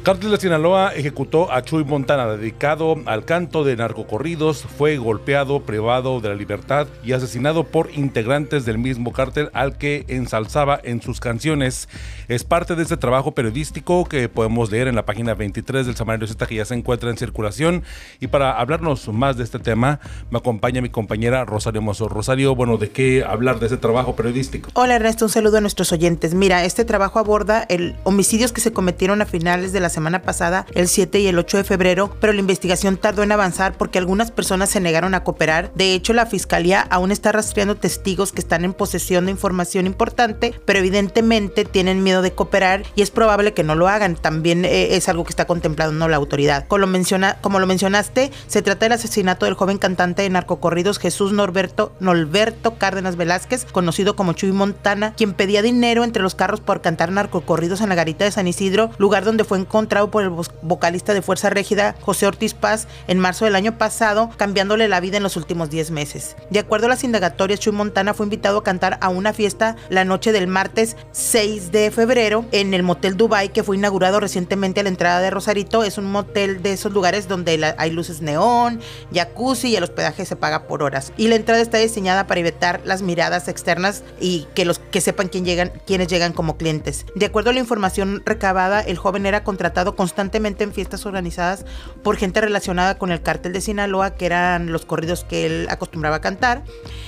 [0.07, 6.21] Cártel de Sinaloa ejecutó a Chuy Montana, dedicado al canto de narcocorridos, fue golpeado, privado
[6.21, 11.19] de la libertad y asesinado por integrantes del mismo cártel al que ensalzaba en sus
[11.19, 11.89] canciones.
[12.29, 16.25] Es parte de este trabajo periodístico que podemos leer en la página 23 del Samario
[16.25, 17.83] Z que ya se encuentra en circulación.
[18.21, 19.99] Y para hablarnos más de este tema,
[20.31, 22.07] me acompaña mi compañera Rosario Mozo.
[22.07, 24.69] Rosario, bueno, ¿de qué hablar de ese trabajo periodístico?
[24.73, 26.33] Hola Ernesto, un saludo a nuestros oyentes.
[26.33, 30.67] Mira, este trabajo aborda el homicidios que se cometieron a finales de la semana pasada,
[30.75, 34.29] el 7 y el 8 de febrero, pero la investigación tardó en avanzar porque algunas
[34.29, 35.71] personas se negaron a cooperar.
[35.73, 40.53] De hecho, la fiscalía aún está rastreando testigos que están en posesión de información importante,
[40.65, 44.13] pero evidentemente tienen miedo de cooperar y es probable que no lo hagan.
[44.13, 46.67] También eh, es algo que está contemplando la autoridad.
[46.67, 50.99] Como lo, menciona, como lo mencionaste, se trata del asesinato del joven cantante de narcocorridos
[50.99, 56.61] Jesús Norberto, Norberto Cárdenas Velázquez, conocido como Chuy Montana, quien pedía dinero entre los carros
[56.61, 60.31] por cantar narcocorridos en la garita de San Isidro, lugar donde fue encontrado por el
[60.61, 65.17] vocalista de Fuerza Régida, José Ortiz Paz, en marzo del año pasado, cambiándole la vida
[65.17, 66.35] en los últimos 10 meses.
[66.49, 70.05] De acuerdo a las indagatorias, Chuy Montana fue invitado a cantar a una fiesta la
[70.05, 74.83] noche del martes 6 de febrero en el Motel Dubai, que fue inaugurado recientemente a
[74.83, 75.83] la entrada de Rosarito.
[75.83, 78.81] Es un motel de esos lugares donde hay luces neón,
[79.13, 81.13] jacuzzi y el hospedaje se paga por horas.
[81.17, 85.29] Y la entrada está diseñada para evitar las miradas externas y que los que sepan
[85.29, 87.05] quién llegan, quiénes llegan como clientes.
[87.15, 91.65] De acuerdo a la información recabada, el joven era contratado constantemente en fiestas organizadas
[92.01, 96.21] por gente relacionada con el cártel de Sinaloa, que eran los corridos que él acostumbraba
[96.21, 96.63] cantar.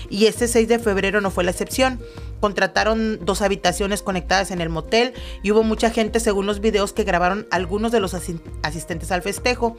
[0.09, 2.01] Y este 6 de febrero no fue la excepción
[2.39, 7.03] contrataron dos habitaciones conectadas en el motel y hubo mucha gente, según los videos que
[7.03, 9.77] grabaron algunos de los asistentes al festejo.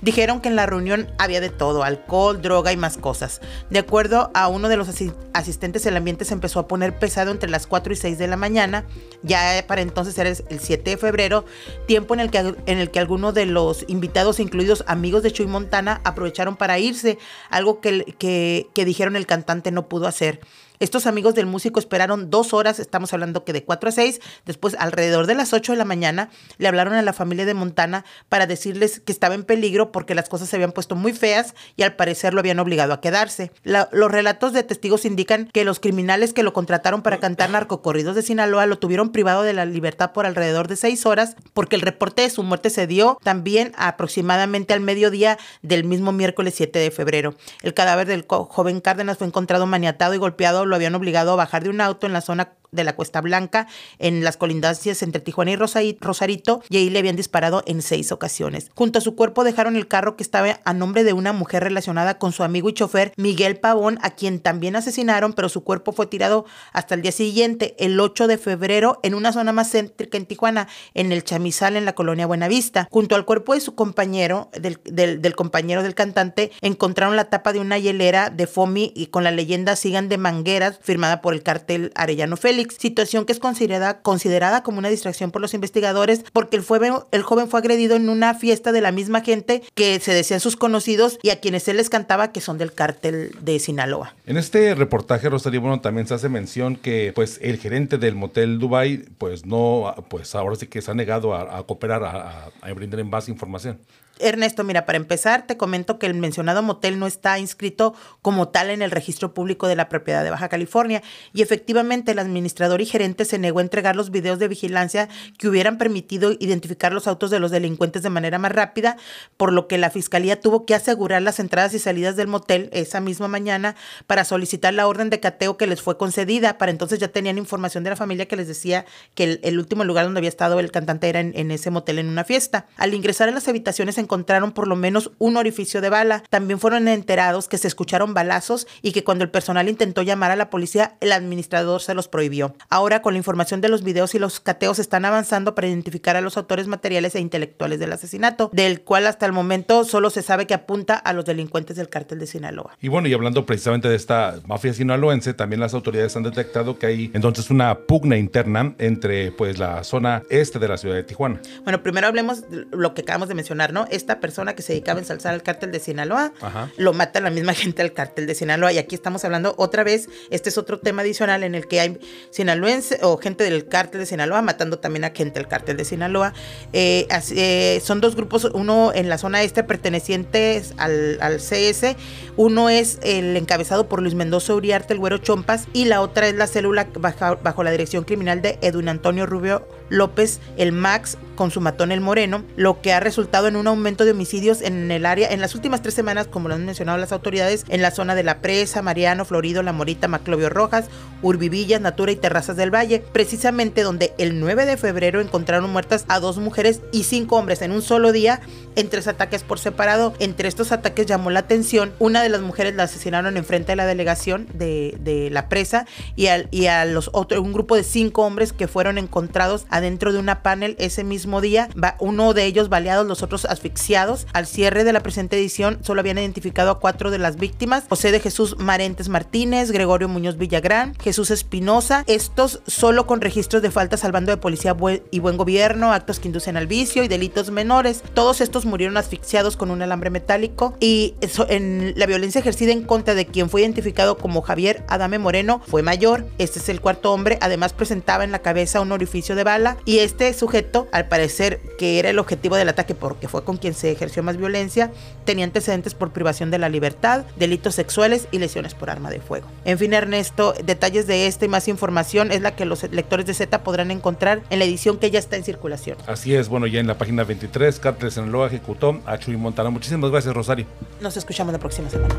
[0.00, 3.40] Dijeron que en la reunión había de todo, alcohol, droga y más cosas.
[3.70, 4.88] De acuerdo a uno de los
[5.32, 8.36] asistentes, el ambiente se empezó a poner pesado entre las 4 y 6 de la
[8.36, 8.84] mañana.
[9.22, 11.44] Ya para entonces era el 7 de febrero,
[11.86, 15.46] tiempo en el que, en el que algunos de los invitados, incluidos amigos de Chuy
[15.46, 17.18] Montana, aprovecharon para irse,
[17.50, 20.40] algo que, que dijeron el cantante no pudo hacer.
[20.80, 24.74] Estos amigos del músico esperaron dos horas, estamos hablando que de 4 a 6, después
[24.78, 28.46] alrededor de las 8 de la mañana le hablaron a la familia de Montana para
[28.46, 31.96] decirles que estaba en peligro porque las cosas se habían puesto muy feas y al
[31.96, 33.52] parecer lo habían obligado a quedarse.
[33.62, 38.22] los relatos de testigos indican que los criminales que lo contrataron para cantar narcocorridos de
[38.22, 42.22] Sinaloa lo tuvieron privado de la libertad por alrededor de 6 horas porque el reporte
[42.22, 47.34] de su muerte se dio también aproximadamente al mediodía del mismo miércoles 7 de febrero.
[47.60, 51.62] El cadáver del joven Cárdenas fue encontrado maniatado y golpeado lo habían obligado a bajar
[51.62, 53.66] de un auto en la zona de la Cuesta Blanca
[53.98, 58.70] en las colindancias entre Tijuana y Rosarito y ahí le habían disparado en seis ocasiones.
[58.74, 62.18] Junto a su cuerpo dejaron el carro que estaba a nombre de una mujer relacionada
[62.18, 66.06] con su amigo y chofer Miguel Pavón, a quien también asesinaron, pero su cuerpo fue
[66.06, 70.26] tirado hasta el día siguiente, el 8 de febrero, en una zona más céntrica en
[70.26, 72.88] Tijuana, en el Chamizal, en la colonia Buenavista.
[72.90, 77.78] Junto al cuerpo de su compañero, del, compañero del cantante, encontraron la tapa de una
[77.78, 82.36] hielera de Fomi y con la leyenda Sigan de Mangueras, firmada por el cartel Arellano
[82.36, 86.80] Félix situación que es considerada, considerada como una distracción por los investigadores porque el, fue,
[87.10, 90.56] el joven fue agredido en una fiesta de la misma gente que se decían sus
[90.56, 94.14] conocidos y a quienes él les cantaba que son del cártel de Sinaloa.
[94.26, 98.58] En este reportaje, Rosario, bueno, también se hace mención que pues el gerente del motel
[98.58, 103.00] Dubai pues no, pues ahora sí que se ha negado a, cooperar, a, a, brindar
[103.00, 103.78] en base información.
[104.20, 108.70] Ernesto, mira, para empezar, te comento que el mencionado motel no está inscrito como tal
[108.70, 111.02] en el registro público de la propiedad de Baja California
[111.32, 115.48] y efectivamente el administrador y gerente se negó a entregar los videos de vigilancia que
[115.48, 118.96] hubieran permitido identificar los autos de los delincuentes de manera más rápida,
[119.36, 123.00] por lo que la fiscalía tuvo que asegurar las entradas y salidas del motel esa
[123.00, 126.58] misma mañana para solicitar la orden de cateo que les fue concedida.
[126.58, 130.04] Para entonces ya tenían información de la familia que les decía que el, último lugar
[130.04, 132.66] donde había estado el cantante era en, ese motel en una fiesta.
[132.76, 136.24] Al ingresar a las habitaciones en encontraron por lo menos un orificio de bala.
[136.30, 140.36] También fueron enterados que se escucharon balazos y que cuando el personal intentó llamar a
[140.36, 142.56] la policía, el administrador se los prohibió.
[142.70, 146.20] Ahora, con la información de los videos y los cateos, están avanzando para identificar a
[146.20, 150.48] los autores materiales e intelectuales del asesinato, del cual hasta el momento solo se sabe
[150.48, 152.76] que apunta a los delincuentes del cártel de Sinaloa.
[152.80, 156.86] Y bueno, y hablando precisamente de esta mafia sinaloense, también las autoridades han detectado que
[156.86, 161.40] hay entonces una pugna interna entre pues la zona este de la ciudad de Tijuana.
[161.62, 163.86] Bueno, primero hablemos de lo que acabamos de mencionar, ¿no?
[163.90, 166.32] Esta persona que se dedicaba a ensalzar al cártel de Sinaloa,
[166.76, 168.72] lo mata la misma gente del cártel de Sinaloa.
[168.72, 171.98] Y aquí estamos hablando otra vez, este es otro tema adicional en el que hay
[172.30, 176.32] sinaloense o gente del cártel de Sinaloa matando también a gente del cártel de Sinaloa.
[176.72, 181.96] Eh, eh, son dos grupos, uno en la zona este pertenecientes al, al, CS,
[182.36, 186.34] uno es el encabezado por Luis Mendoza Uriarte, el güero Chompas, y la otra es
[186.34, 191.50] la célula bajo, bajo la dirección criminal de Edwin Antonio Rubio López, el Max, con
[191.50, 195.06] su matón el Moreno, lo que ha resultado en un aumento de homicidios en el
[195.06, 198.14] área en las últimas tres semanas, como lo han mencionado las autoridades, en la zona
[198.14, 200.86] de La Presa, Mariano, Florido, La Morita, Maclovio Rojas,
[201.22, 206.20] Urbivillas, Natura y Terrazas del Valle, precisamente donde el 9 de febrero encontraron muertas a
[206.20, 208.40] dos mujeres y cinco hombres en un solo día
[208.76, 210.14] en tres ataques por separado.
[210.18, 213.86] Entre estos ataques llamó la atención, una de las mujeres la asesinaron enfrente de la
[213.86, 218.22] delegación de, de La Presa y, al, y a los otros, un grupo de cinco
[218.22, 222.68] hombres que fueron encontrados a dentro de una panel ese mismo día, uno de ellos
[222.68, 224.26] baleados, los otros asfixiados.
[224.32, 228.12] Al cierre de la presente edición solo habían identificado a cuatro de las víctimas, José
[228.12, 234.04] de Jesús Marentes Martínez, Gregorio Muñoz Villagrán, Jesús Espinosa, estos solo con registros de faltas
[234.04, 234.76] al bando de policía
[235.10, 238.02] y buen gobierno, actos que inducen al vicio y delitos menores.
[238.14, 242.82] Todos estos murieron asfixiados con un alambre metálico y eso, en la violencia ejercida en
[242.82, 246.26] contra de quien fue identificado como Javier Adame Moreno fue mayor.
[246.38, 249.98] Este es el cuarto hombre, además presentaba en la cabeza un orificio de bala y
[249.98, 253.90] este sujeto, al parecer que era el objetivo del ataque porque fue con quien se
[253.90, 254.90] ejerció más violencia,
[255.24, 259.46] tenía antecedentes por privación de la libertad, delitos sexuales y lesiones por arma de fuego.
[259.64, 263.34] En fin, Ernesto, detalles de esta y más información es la que los lectores de
[263.34, 265.96] Z podrán encontrar en la edición que ya está en circulación.
[266.06, 269.70] Así es, bueno, ya en la página 23, Cárteles en lo ejecutó a Chuy Montana.
[269.70, 270.66] Muchísimas gracias, Rosario.
[271.00, 272.14] Nos escuchamos la próxima semana.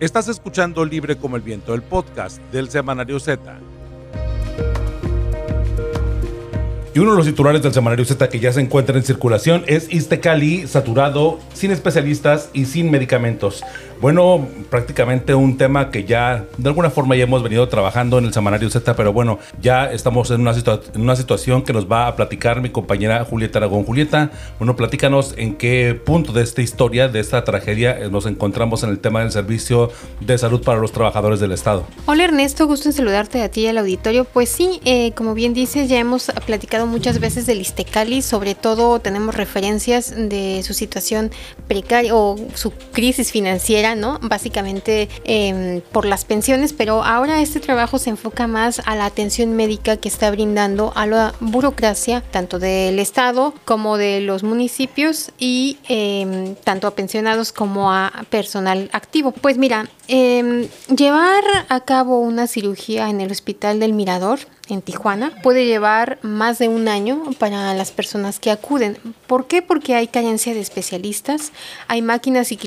[0.00, 3.40] Estás escuchando Libre como el Viento, el podcast del Semanario Z.
[6.94, 9.92] Y uno de los titulares del semanario Z que ya se encuentra en circulación es
[9.92, 13.64] Istecali saturado, sin especialistas y sin medicamentos.
[14.04, 18.34] Bueno, prácticamente un tema que ya de alguna forma ya hemos venido trabajando en el
[18.34, 22.14] semanario Z, pero bueno, ya estamos en una, en una situación que nos va a
[22.14, 23.84] platicar mi compañera Julieta Aragón.
[23.84, 28.82] Julieta, bueno, platícanos en qué punto de esta historia, de esta tragedia, eh, nos encontramos
[28.82, 29.90] en el tema del servicio
[30.20, 31.86] de salud para los trabajadores del Estado.
[32.04, 34.26] Hola Ernesto, gusto en saludarte a ti y al auditorio.
[34.26, 38.98] Pues sí, eh, como bien dices, ya hemos platicado muchas veces del Istecali, sobre todo
[38.98, 41.30] tenemos referencias de su situación
[41.68, 48.10] precaria o su crisis financiera Básicamente em, por las pensiones, pero ahora este trabajo se
[48.10, 53.54] enfoca más a la atención médica que está brindando a la burocracia, tanto del Estado
[53.64, 59.30] como de los municipios y em, tanto a pensionados como a personal activo.
[59.30, 65.32] Pues mira, em, llevar a cabo una cirugía en el Hospital del Mirador en Tijuana
[65.42, 68.98] puede llevar más de un año para las personas que acuden.
[69.26, 69.62] ¿Por qué?
[69.62, 71.52] Porque hay carencia de especialistas,
[71.88, 72.58] hay máquinas y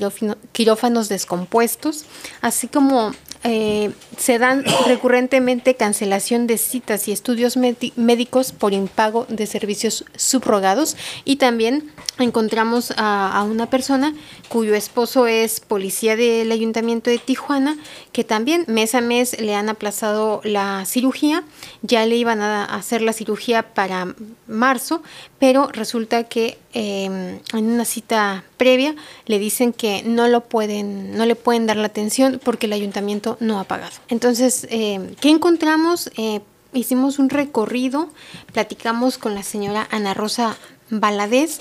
[0.51, 2.05] quirófanos descompuestos,
[2.41, 9.45] así como eh, se dan recurrentemente cancelación de citas y estudios médicos por impago de
[9.45, 10.97] servicios subrogados.
[11.23, 14.13] Y también encontramos a, una persona
[14.50, 17.78] cuyo esposo es policía del ayuntamiento de Tijuana
[18.12, 21.43] que también mes a mes le han aplazado la cirugía.
[21.82, 24.15] Ya le iban a hacer la cirugía para
[24.48, 25.04] marzo
[25.40, 31.25] pero resulta que em, en una cita previa le dicen que no lo pueden no
[31.25, 33.94] le pueden dar la atención porque el ayuntamiento no ha pagado.
[34.10, 36.10] Entonces, eh, ¿qué encontramos?
[36.17, 36.42] Eh,
[36.73, 38.10] hicimos un recorrido,
[38.54, 40.58] platicamos con la señora Ana Rosa
[40.90, 41.60] Baladés,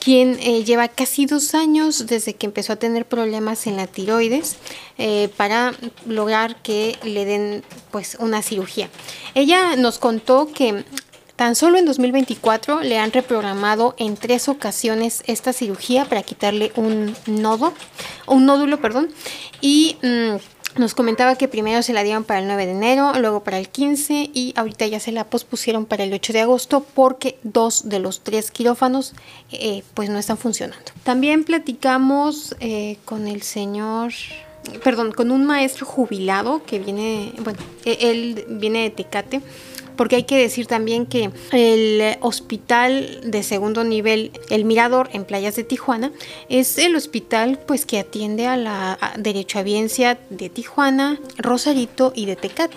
[0.00, 4.56] quien eh, lleva casi dos años desde que empezó a tener problemas en la tiroides
[5.36, 5.74] para
[6.06, 8.90] lograr que le den pues una cirugía.
[9.34, 10.84] Ella nos contó que
[11.36, 17.14] Tan solo en 2024 le han reprogramado en tres ocasiones esta cirugía para quitarle un
[17.26, 17.72] nodo,
[18.26, 19.08] un nódulo, perdón,
[19.60, 23.42] y mm, nos comentaba que primero se la dieron para el 9 de enero, luego
[23.42, 27.38] para el 15 y ahorita ya se la pospusieron para el 8 de agosto porque
[27.42, 29.14] dos de los tres quirófanos
[29.50, 30.92] eh, pues no están funcionando.
[31.02, 34.12] También platicamos eh, con el señor
[34.82, 39.42] perdón, con un maestro jubilado que viene, bueno, e-, él viene de Tecate
[39.96, 45.56] porque hay que decir también que el hospital de segundo nivel, el Mirador en Playas
[45.56, 46.12] de Tijuana,
[46.48, 52.76] es el hospital pues que atiende a la derechohabiencia de Tijuana, Rosarito y de Tecate.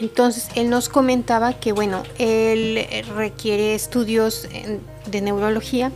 [0.00, 2.86] Entonces él nos comentaba que bueno, él
[3.16, 4.48] requiere estudios
[5.10, 5.92] de neurología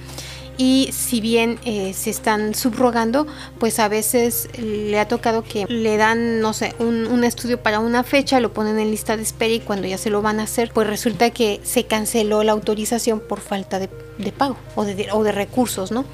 [0.60, 3.26] y si bien eh, se están subrogando,
[3.58, 8.04] pues a veces le ha tocado que le dan, no sé, un, estudio para una
[8.04, 10.70] fecha, lo ponen en lista de espera y cuando ya se lo van a hacer,
[10.74, 13.88] pues resulta que se canceló la autorización por falta de,
[14.36, 16.04] pago o de, o de recursos, ¿no?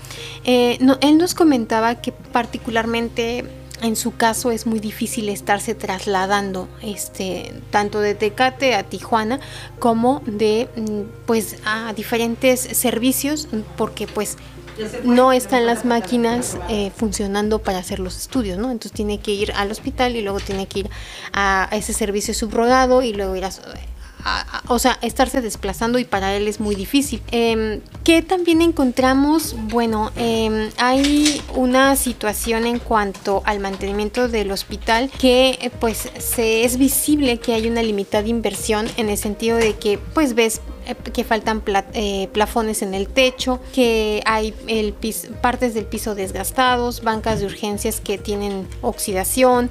[0.44, 0.96] Eh, ¿no?
[1.00, 3.44] Él nos comentaba que particularmente
[3.82, 9.40] en su caso es muy difícil estarse trasladando este tanto de Tecate a Tijuana
[9.78, 14.36] como de mm, pues a diferentes servicios porque pues
[15.04, 18.70] no están las máquinas eh, funcionando para hacer los estudios, ¿no?
[18.70, 20.90] Entonces tiene que ir al hospital y luego tiene que ir
[21.32, 23.50] a, ese servicio subrogado y luego ir a,
[24.68, 27.22] o sea, estarse desplazando y para él es muy difícil.
[27.30, 29.54] Eh, ¿Qué también encontramos?
[29.68, 36.64] Bueno, em, hay una situación en cuanto al mantenimiento del hospital que eh, pues se
[36.64, 40.94] es visible que hay una limitada inversión en el sentido de que pues ves eh,
[40.94, 41.62] que faltan
[41.94, 44.94] eh, plafones en el techo, que hay el
[45.40, 49.68] partes del piso desgastados, bancas de urgencias que tienen oxidación.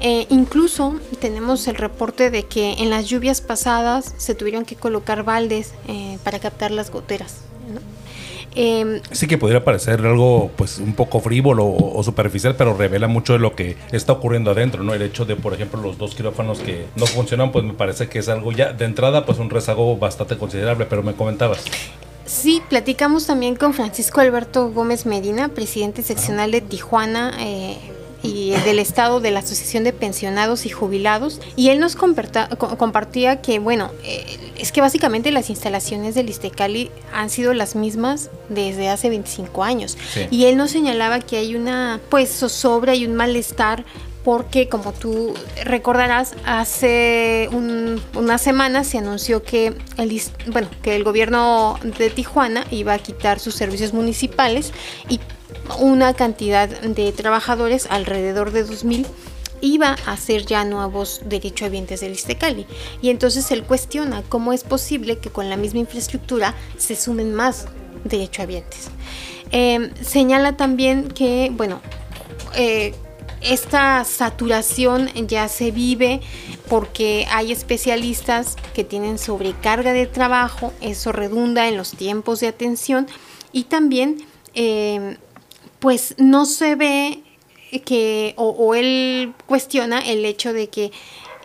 [0.00, 5.24] Eh, incluso tenemos el reporte de que en las lluvias pasadas se tuvieron que colocar
[5.24, 5.72] baldes
[6.24, 7.48] para captar las goteras.
[8.54, 13.34] Em, sí que podría parecer algo pues un poco frívolo o, superficial, pero revela mucho
[13.34, 14.94] de lo que está ocurriendo adentro, ¿no?
[14.94, 18.18] El hecho de, por ejemplo, los dos quirófanos que no funcionan, pues me parece que
[18.18, 21.64] es algo ya de entrada, pues un rezago bastante considerable, pero me comentabas.
[22.24, 27.36] Sí, platicamos también con Francisco Alberto Gómez Medina, presidente seccional de Tijuana.
[27.38, 27.78] Eh,
[28.28, 33.58] y del Estado de la Asociación de Pensionados y Jubilados y él nos compartía que,
[33.58, 39.08] bueno, eh, es que básicamente las instalaciones del Istecali han sido las mismas desde hace
[39.08, 39.96] 25 años.
[40.30, 43.84] Y él nos señalaba que hay una pues zozobra y un malestar
[44.24, 45.32] porque como tú
[45.64, 52.92] recordarás, hace una semana se anunció que el, bueno, que el gobierno de Tijuana iba
[52.92, 54.72] a quitar sus servicios municipales
[55.08, 55.20] y
[55.78, 59.06] una cantidad de trabajadores, alrededor de 2.000,
[59.60, 62.66] iba a ser ya nuevos derechohabientes del Istecali.
[63.02, 67.66] Y entonces él cuestiona cómo es posible que con la misma infraestructura se sumen más
[68.04, 68.90] derechohabientes.
[69.50, 71.80] Eh, señala también que, bueno,
[72.54, 72.94] eh,
[73.40, 76.20] esta saturación ya se vive
[76.68, 83.06] porque hay especialistas que tienen sobrecarga de trabajo, eso redunda en los tiempos de atención
[83.52, 85.18] y también eh,
[85.78, 87.22] pues no se ve
[87.84, 90.90] que, o, él cuestiona el hecho de que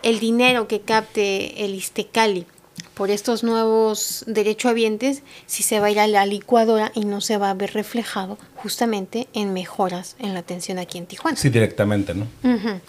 [0.02, 2.46] el dinero que capte el Istecali
[2.94, 7.36] por estos nuevos derechohabientes si se va a ir a la licuadora y no se
[7.36, 11.36] va a ver reflejado justamente en mejoras en la atención aquí en Tijuana.
[11.36, 12.26] Sí, directamente, ¿no?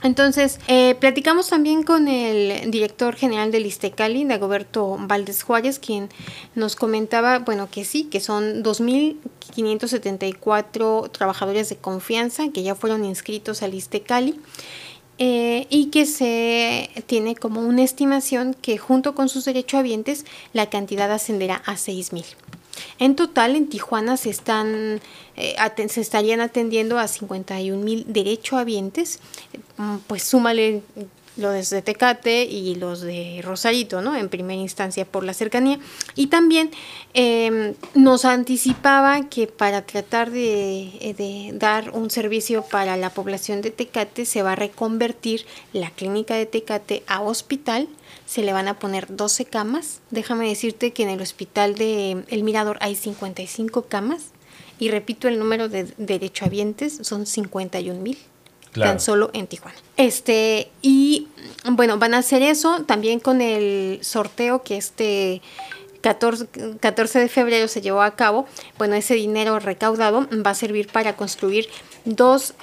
[0.03, 6.07] Entonces, eh, platicamos también con el director general del Istecali, Dagoberto Valdés Juárez, quien
[6.53, 13.61] nos comentaba, bueno, que sí, que son 2.574 trabajadores de confianza que ya fueron inscritos
[13.63, 14.39] al Istecali.
[15.17, 21.09] Eh, y que se tiene como una estimación que junto con sus derechohabientes la cantidad
[21.09, 22.25] ascenderá a 6.000.
[22.99, 24.99] En total, en Tijuana se, están,
[25.37, 25.55] eh,
[25.87, 29.19] se estarían atendiendo a 51 mil derechohabientes,
[29.77, 30.81] mm, pues súmale
[31.37, 34.15] los de Tecate y los de Rosarito, ¿no?
[34.15, 35.79] En primera instancia por la cercanía.
[36.15, 36.71] Y también
[37.13, 43.71] em, nos anticipaba que para tratar de, de, dar un servicio para la población de
[43.71, 47.87] Tecate se va a reconvertir la clínica de Tecate a hospital.
[48.25, 50.01] Se le van a poner 12 camas.
[50.11, 54.27] Déjame decirte que en el hospital de El Mirador hay 55 camas.
[54.77, 58.17] Y repito, el número de derechohabientes son 51 mil
[58.75, 59.77] tan solo en Tijuana.
[59.97, 61.27] Este, y
[61.71, 65.41] bueno, van a hacer eso también con el sorteo que este
[66.01, 66.47] 14,
[66.79, 68.45] 14 de febrero se llevó a cabo,
[68.77, 71.67] bueno, ese dinero recaudado va a servir para construir
[72.05, 72.53] dos,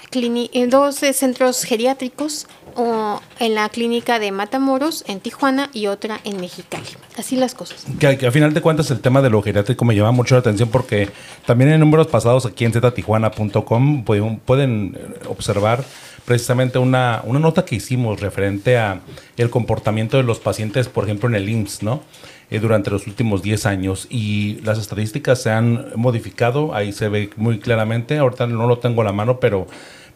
[0.68, 2.46] dos centros geriátricos
[2.76, 6.86] o en la clínica de Matamoros en Tijuana y otra en Mexicali.
[7.16, 7.84] Así las cosas.
[7.98, 10.40] Que, que a final de cuentas el tema de lo geriátrico me llama mucho la
[10.40, 11.08] atención porque
[11.46, 14.98] también en números pasados aquí en ztijuana.com pueden, pueden
[15.28, 15.84] observar
[16.24, 19.00] precisamente una, una nota que hicimos referente a
[19.36, 22.02] el comportamiento de los pacientes, por ejemplo, en el IMSS, ¿no?
[22.50, 27.30] Eh, durante los últimos 10 años y las estadísticas se han modificado, ahí se ve
[27.36, 29.66] muy claramente, ahorita no lo tengo a la mano, pero,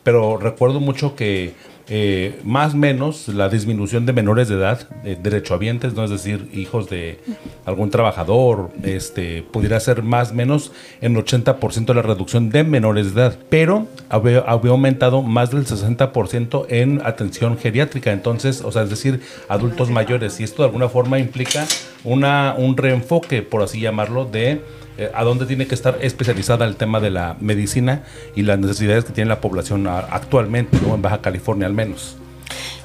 [0.02, 1.54] pero recuerdo mucho que
[1.89, 6.05] eh, más o menos la disminución de menores de edad, derechohabientes, ¿no?
[6.05, 7.20] es decir, hijos de
[7.64, 13.20] algún trabajador, este, pudiera ser más o menos en 80% la reducción de menores de
[13.20, 19.20] edad, pero había, aumentado más del 60% en atención geriátrica, entonces, o sea, es decir,
[19.49, 21.66] adultos mayores, y esto de alguna forma implica
[22.05, 24.61] una, un reenfoque, por así llamarlo, de
[24.99, 29.05] eh, a dónde tiene que estar especializada el tema de la medicina y las necesidades
[29.05, 30.94] que tiene la población actualmente, ¿no?
[30.94, 32.16] en Baja California al menos.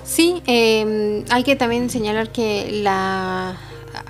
[0.04, 3.58] Sí, em, hay que también señalar que la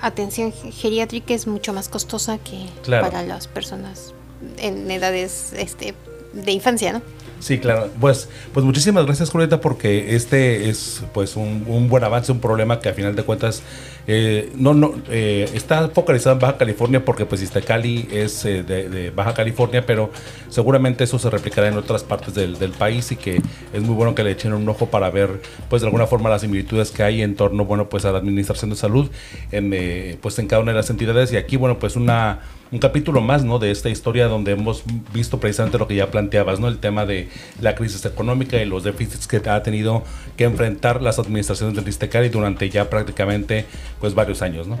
[0.00, 4.12] atención geriátrica es mucho más costosa que para las personas
[4.58, 5.94] en edades este,
[6.32, 7.02] de infancia, ¿no?
[7.42, 7.90] Sí, claro.
[8.00, 12.78] Pues, pues muchísimas gracias, Julieta, porque este es pues un, un buen avance, un problema
[12.78, 13.64] que a final de cuentas
[14.06, 19.10] eh, no, no, eh, está focalizado en Baja California porque pues Cali es eh, de,
[19.10, 20.12] Baja California, pero
[20.50, 24.22] seguramente eso se replicará en otras partes del, país y que es muy bueno que
[24.22, 27.34] le echen un ojo para ver pues de alguna forma las similitudes que hay en
[27.34, 29.10] torno, bueno, pues a la administración de salud
[29.50, 32.40] en, pues en cada una de las entidades y aquí, bueno, pues una
[32.72, 33.58] un capítulo más ¿no?
[33.58, 36.68] de esta historia donde hemos visto precisamente lo que ya planteabas, ¿no?
[36.68, 37.28] el tema de
[37.60, 40.02] la crisis económica y los déficits que ha tenido
[40.36, 43.66] que enfrentar las administraciones del Istecali durante ya prácticamente
[44.00, 44.66] pues varios años.
[44.66, 44.78] ¿no?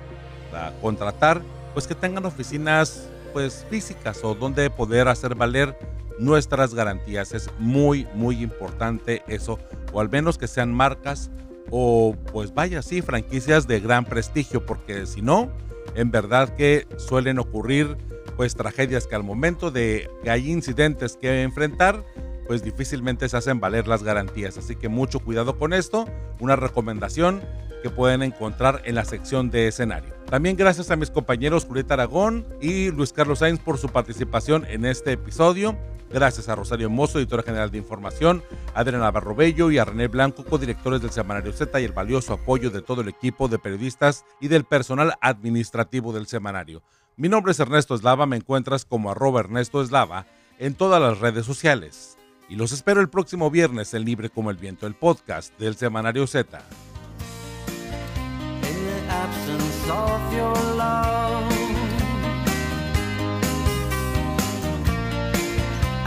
[0.82, 1.42] contratar,
[1.74, 5.78] pues que tengan oficinas pues físicas o donde poder hacer valer
[6.20, 7.32] nuestras garantías.
[7.34, 9.60] Es muy, muy importante eso,
[9.94, 11.32] o al menos que sean marcas
[11.70, 15.50] o pues vaya, sí, franquicias de gran prestigio, porque si no,
[15.96, 17.98] en verdad que suelen ocurrir
[18.36, 22.04] pues tragedias que al momento de que hay incidentes que enfrentar,
[22.48, 24.58] pues difícilmente se hacen valer las garantías.
[24.58, 26.08] Así que mucho cuidado con esto.
[26.40, 27.42] Una recomendación
[27.82, 30.14] que pueden encontrar en la sección de escenario.
[30.30, 34.86] También gracias a mis compañeros Julieta Aragón y Luis Carlos Sainz por su participación en
[34.86, 35.78] este episodio.
[36.14, 38.44] Gracias a Rosario Mozo, editora general de información,
[38.74, 42.70] Adriana Navarro Bello y a René Blanco, codirectores del Semanario Z y el valioso apoyo
[42.70, 46.84] de todo el equipo de periodistas y del personal administrativo del semanario.
[47.16, 50.26] Mi nombre es Ernesto Eslava, me encuentras como arroba Ernesto Eslava
[50.60, 52.18] en todas las redes sociales.
[52.50, 56.28] Y los espero el próximo viernes en Libre como el Viento, el podcast del Semanario
[56.28, 56.62] Z.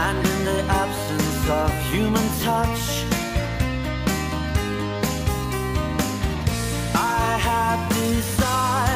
[0.07, 2.85] and in the absence of human touch,
[6.93, 8.94] I had decided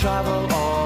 [0.00, 0.79] travel on.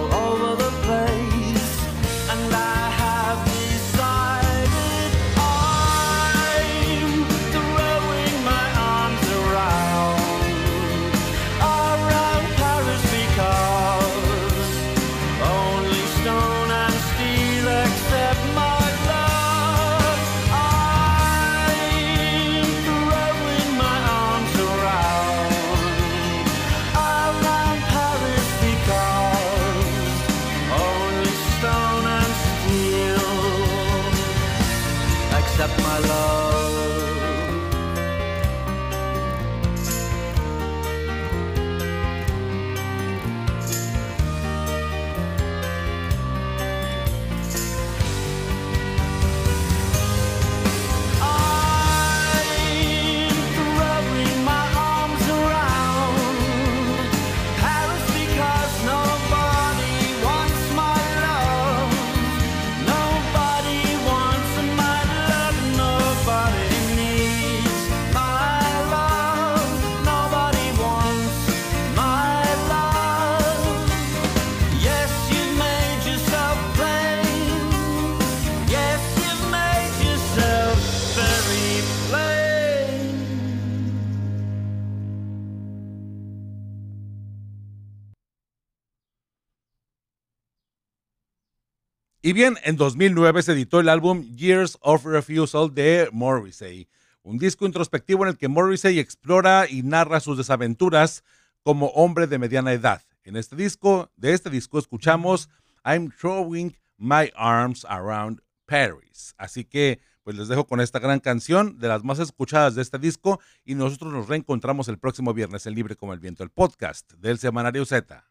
[92.26, 96.88] Y bien, en 2009 se editó el álbum Years of Refusal de Morrissey,
[97.22, 101.22] un disco introspectivo en el que Morrissey explora y narra sus desaventuras
[101.62, 103.02] como hombre de mediana edad.
[103.24, 105.50] En este disco, de este disco escuchamos
[105.84, 109.34] I'm Throwing My Arms Around Paris.
[109.36, 112.98] Así que pues les dejo con esta gran canción de las más escuchadas de este
[112.98, 117.12] disco y nosotros nos reencontramos el próximo viernes en Libre como el Viento, el podcast
[117.18, 118.24] del Semanario Z.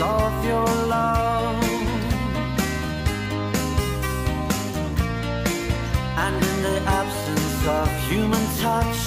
[0.00, 1.62] of your love.
[6.24, 8.97] And in the absence of human touch